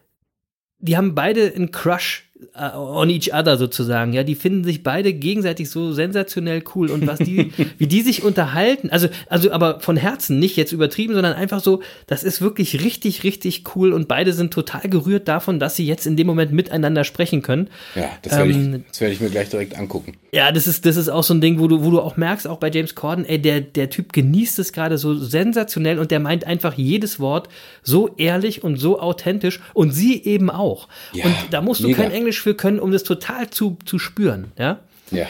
[0.80, 5.70] die haben beide einen Crush on each other sozusagen, ja, die finden sich beide gegenseitig
[5.70, 10.40] so sensationell cool und was die, wie die sich unterhalten, also, also aber von Herzen,
[10.40, 14.54] nicht jetzt übertrieben, sondern einfach so, das ist wirklich richtig, richtig cool und beide sind
[14.54, 17.70] total gerührt davon, dass sie jetzt in dem Moment miteinander sprechen können.
[17.94, 20.14] ja, das werde Ähm, ich, das werde ich mir gleich direkt angucken.
[20.32, 22.48] Ja, das ist, das ist auch so ein Ding, wo du, wo du auch merkst,
[22.48, 26.22] auch bei James Corden, ey, der, der Typ genießt es gerade so sensationell und der
[26.22, 27.50] meint einfach jedes Wort
[27.84, 30.88] so ehrlich und so authentisch und sie eben auch.
[31.14, 32.04] Ja, und da musst du mega.
[32.04, 34.82] kein Englisch für können, um das total zu, zu spüren, ja.
[35.12, 35.28] Ja.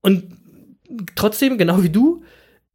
[0.00, 0.24] Und
[1.16, 2.22] trotzdem, genau wie du,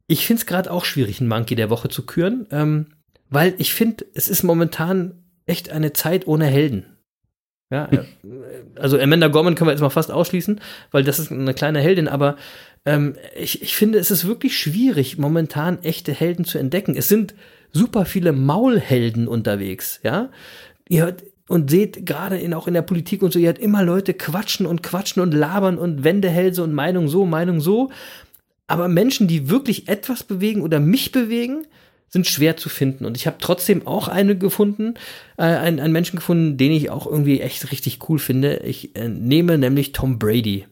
[0.06, 2.86] ich finde es gerade auch schwierig, einen Monkey der Woche zu küren, ähm,
[3.30, 6.84] weil ich finde, es ist momentan echt eine Zeit ohne Helden.
[7.70, 8.04] Ja, äh,
[8.76, 10.60] also Amanda Gorman können wir jetzt mal fast ausschließen,
[10.90, 12.36] weil das ist eine kleine Heldin, aber
[12.84, 16.94] ähm, ich, ich finde, es ist wirklich schwierig, momentan echte Helden zu entdecken.
[16.94, 17.34] Es sind
[17.72, 20.30] super viele Maulhelden unterwegs, ja.
[20.88, 21.22] Ihr hört
[21.52, 24.64] und seht gerade in, auch in der Politik und so, ihr hört immer Leute quatschen
[24.64, 27.90] und quatschen und labern und Wendehälse und Meinung so, Meinung so.
[28.66, 31.66] Aber Menschen, die wirklich etwas bewegen oder mich bewegen,
[32.08, 33.04] sind schwer zu finden.
[33.04, 34.94] Und ich habe trotzdem auch eine gefunden,
[35.36, 38.62] äh, einen, einen Menschen gefunden, den ich auch irgendwie echt richtig cool finde.
[38.64, 40.64] Ich äh, nehme nämlich Tom Brady.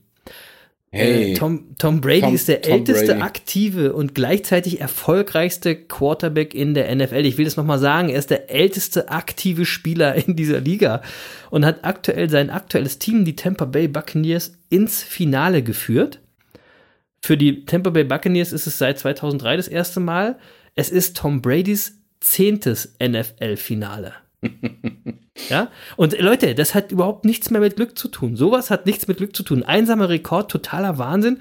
[0.92, 3.20] Hey, Äh, Tom, Tom Brady Tom- ist der Tom älteste Brady.
[3.22, 7.24] aktive und gleichzeitig erfolgreichste Quarterback in der NFL.
[7.26, 11.02] Ich will das nochmal sagen, er ist der älteste aktive Spieler in dieser Liga
[11.50, 16.18] und hat aktuell sein aktuelles Team, die Tampa Bay Buccaneers, ins Finale geführt.
[17.22, 20.38] Für die Tampa Bay Buccaneers ist es seit 2003 das erste Mal.
[20.74, 24.12] Es ist Tom Bradys zehntes NFL-Finale.
[25.48, 28.36] Ja, und Leute, das hat überhaupt nichts mehr mit Glück zu tun.
[28.36, 29.62] Sowas hat nichts mit Glück zu tun.
[29.62, 31.38] Einsamer Rekord, totaler Wahnsinn.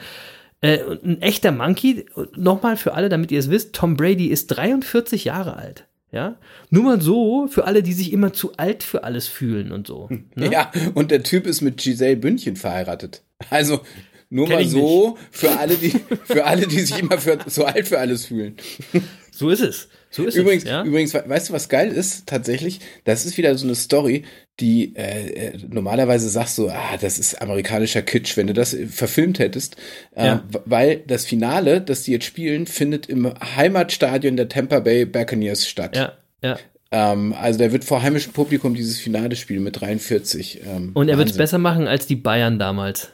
[0.62, 2.06] Äh, ein echter Monkey.
[2.36, 5.86] Nochmal für alle, damit ihr es wisst: Tom Brady ist 43 Jahre alt.
[6.12, 6.38] Ja,
[6.72, 10.10] nur mal so für alle, die sich immer zu alt für alles fühlen und so.
[10.36, 10.52] Ne?
[10.52, 13.22] Ja, und der Typ ist mit Giselle Bündchen verheiratet.
[13.50, 13.82] Also
[14.30, 15.94] nur Kenn mal so für alle, die
[16.24, 18.56] für alle, die sich immer für zu alt für alles fühlen.
[19.32, 19.88] So ist es.
[20.12, 20.84] So ist übrigens, es, ja?
[20.84, 22.26] übrigens, weißt du, was geil ist?
[22.28, 24.24] Tatsächlich, das ist wieder so eine Story,
[24.60, 29.40] die äh, äh, normalerweise sagst du, ah, das ist amerikanischer Kitsch, wenn du das verfilmt
[29.40, 29.78] hättest,
[30.16, 30.44] äh, ja.
[30.66, 35.96] weil das Finale, das die jetzt spielen, findet im Heimatstadion der Tampa Bay Buccaneers statt.
[35.96, 36.58] Ja, ja.
[36.92, 40.62] Ähm, also der wird vor heimischem Publikum dieses Finale spielen mit 43.
[40.66, 43.12] Ähm, Und er wird es besser machen als die Bayern damals.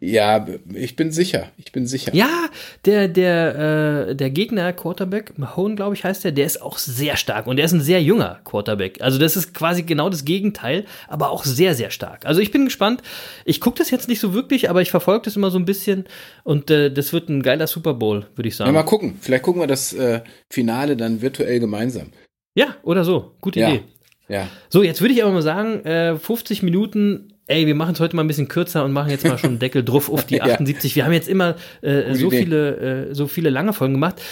[0.00, 1.48] Ja, ich bin sicher.
[1.58, 2.14] Ich bin sicher.
[2.14, 2.48] Ja,
[2.86, 7.18] der, der, äh, der Gegner Quarterback, Mahone, glaube ich, heißt der, der ist auch sehr
[7.18, 9.02] stark und der ist ein sehr junger Quarterback.
[9.02, 12.24] Also das ist quasi genau das Gegenteil, aber auch sehr, sehr stark.
[12.24, 13.02] Also ich bin gespannt.
[13.44, 16.04] Ich gucke das jetzt nicht so wirklich, aber ich verfolge das immer so ein bisschen
[16.42, 18.68] und äh, das wird ein geiler Super Bowl, würde ich sagen.
[18.68, 19.18] Ja, mal gucken.
[19.20, 22.12] Vielleicht gucken wir das äh, Finale dann virtuell gemeinsam.
[22.54, 23.36] Ja, oder so.
[23.42, 23.68] Gute ja.
[23.68, 23.82] Idee.
[24.28, 24.48] Ja.
[24.70, 28.14] So, jetzt würde ich aber mal sagen, äh, 50 Minuten ey, wir machen es heute
[28.14, 30.90] mal ein bisschen kürzer und machen jetzt mal schon einen Deckel drauf auf die 78.
[30.94, 30.96] ja.
[30.96, 34.22] Wir haben jetzt immer äh, so viele, äh, so viele lange Folgen gemacht.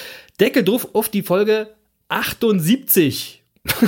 [0.40, 1.68] Deckel drauf auf die Folge
[2.08, 3.42] 78.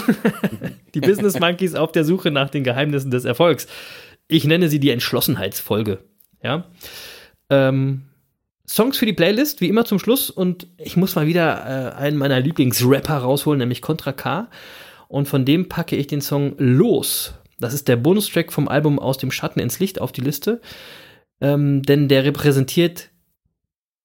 [0.95, 3.68] die Business Monkeys auf der Suche nach den Geheimnissen des Erfolgs.
[4.26, 5.99] Ich nenne sie die Entschlossenheitsfolge.
[6.43, 6.64] Ja.
[7.51, 8.03] Ähm,
[8.66, 10.28] Songs für die Playlist, wie immer zum Schluss.
[10.28, 14.49] Und ich muss mal wieder äh, einen meiner Lieblingsrapper rausholen, nämlich Contra K.
[15.07, 19.18] Und von dem packe ich den Song Los das ist der Bonustrack vom Album Aus
[19.18, 20.61] dem Schatten ins Licht auf die Liste.
[21.40, 23.11] Ähm, denn der repräsentiert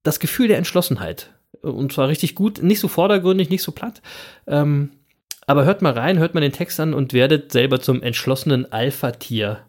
[0.04, 1.34] das Gefühl der Entschlossenheit.
[1.62, 4.02] Und zwar richtig gut, nicht so vordergründig, nicht so platt.
[4.46, 4.92] Ähm,
[5.48, 9.60] aber hört mal rein, hört mal den Text an und werdet selber zum entschlossenen Alpha-Tier.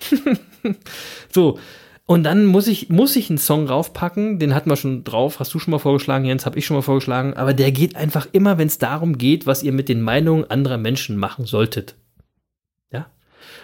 [1.32, 1.58] so,
[2.06, 5.54] und dann muss ich, muss ich einen Song raufpacken, den hatten wir schon drauf, hast
[5.54, 8.58] du schon mal vorgeschlagen, Jens, habe ich schon mal vorgeschlagen, aber der geht einfach immer,
[8.58, 11.94] wenn es darum geht, was ihr mit den Meinungen anderer Menschen machen solltet.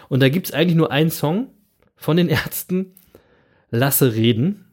[0.09, 1.49] Und da gibt es eigentlich nur einen Song
[1.95, 2.93] von den Ärzten,
[3.69, 4.65] Lasse reden.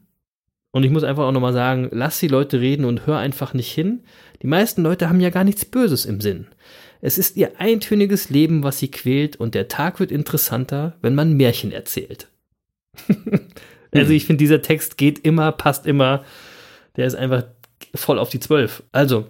[0.71, 3.71] Und ich muss einfach auch nochmal sagen, lass die Leute reden und hör einfach nicht
[3.71, 4.03] hin.
[4.41, 6.47] Die meisten Leute haben ja gar nichts Böses im Sinn.
[7.01, 11.33] Es ist ihr eintöniges Leben, was sie quält, und der Tag wird interessanter, wenn man
[11.33, 12.29] Märchen erzählt.
[13.93, 16.25] also ich finde, dieser Text geht immer, passt immer.
[16.95, 17.45] Der ist einfach
[17.93, 18.83] voll auf die Zwölf.
[18.91, 19.27] Also,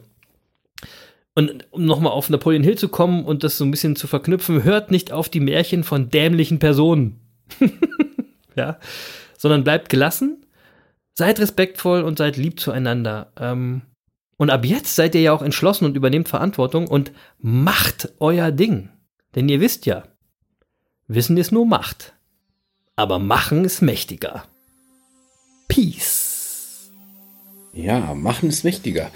[1.36, 4.64] und um nochmal auf Napoleon Hill zu kommen und das so ein bisschen zu verknüpfen,
[4.64, 7.20] hört nicht auf die Märchen von dämlichen Personen.
[8.56, 8.80] ja.
[9.38, 10.46] Sondern bleibt gelassen,
[11.14, 13.34] seid respektvoll und seid lieb zueinander.
[13.38, 13.82] Ähm,
[14.38, 18.90] und ab jetzt seid ihr ja auch entschlossen und übernehmt Verantwortung und macht euer Ding.
[19.36, 20.04] Denn ihr wisst ja,
[21.08, 22.14] Wissen ist nur Macht.
[22.96, 24.46] Aber Machen ist mächtiger.
[25.68, 26.25] Peace.
[27.76, 29.12] Ja, Machen ist mächtiger.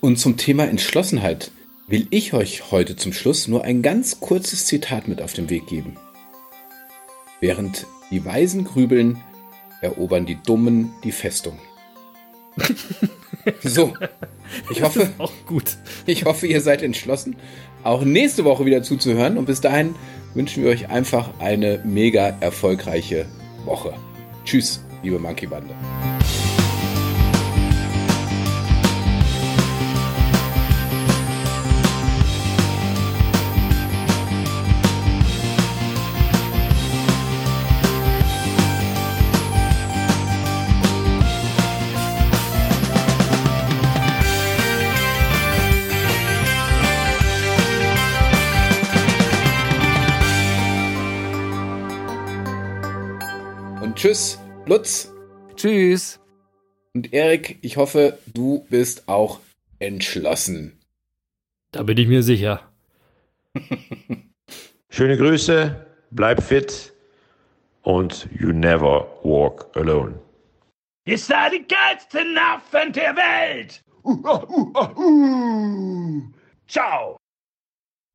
[0.00, 1.50] Und zum Thema Entschlossenheit
[1.88, 5.66] will ich euch heute zum Schluss nur ein ganz kurzes Zitat mit auf den Weg
[5.66, 5.96] geben.
[7.40, 9.20] Während die Weisen grübeln,
[9.82, 11.58] erobern die Dummen die Festung.
[13.64, 13.92] so,
[14.70, 15.76] ich hoffe, auch gut.
[16.06, 17.34] Ich hoffe, ihr seid entschlossen,
[17.82, 19.96] auch nächste Woche wieder zuzuhören und bis dahin
[20.32, 23.26] wünschen wir euch einfach eine mega erfolgreiche
[23.64, 23.94] Woche.
[24.44, 25.74] Tschüss, liebe Monkey Bande.
[54.06, 55.12] Tschüss, Lutz.
[55.56, 56.20] Tschüss.
[56.94, 59.40] Und Erik, ich hoffe, du bist auch
[59.80, 60.78] entschlossen.
[61.72, 62.72] Da bin ich mir sicher.
[64.90, 66.92] Schöne Grüße, bleib fit
[67.82, 70.20] und you never walk alone.
[71.04, 73.82] Ihr seid die geilsten Affen der Welt!
[74.04, 76.22] Uh, uh, uh,
[76.68, 77.16] Ciao!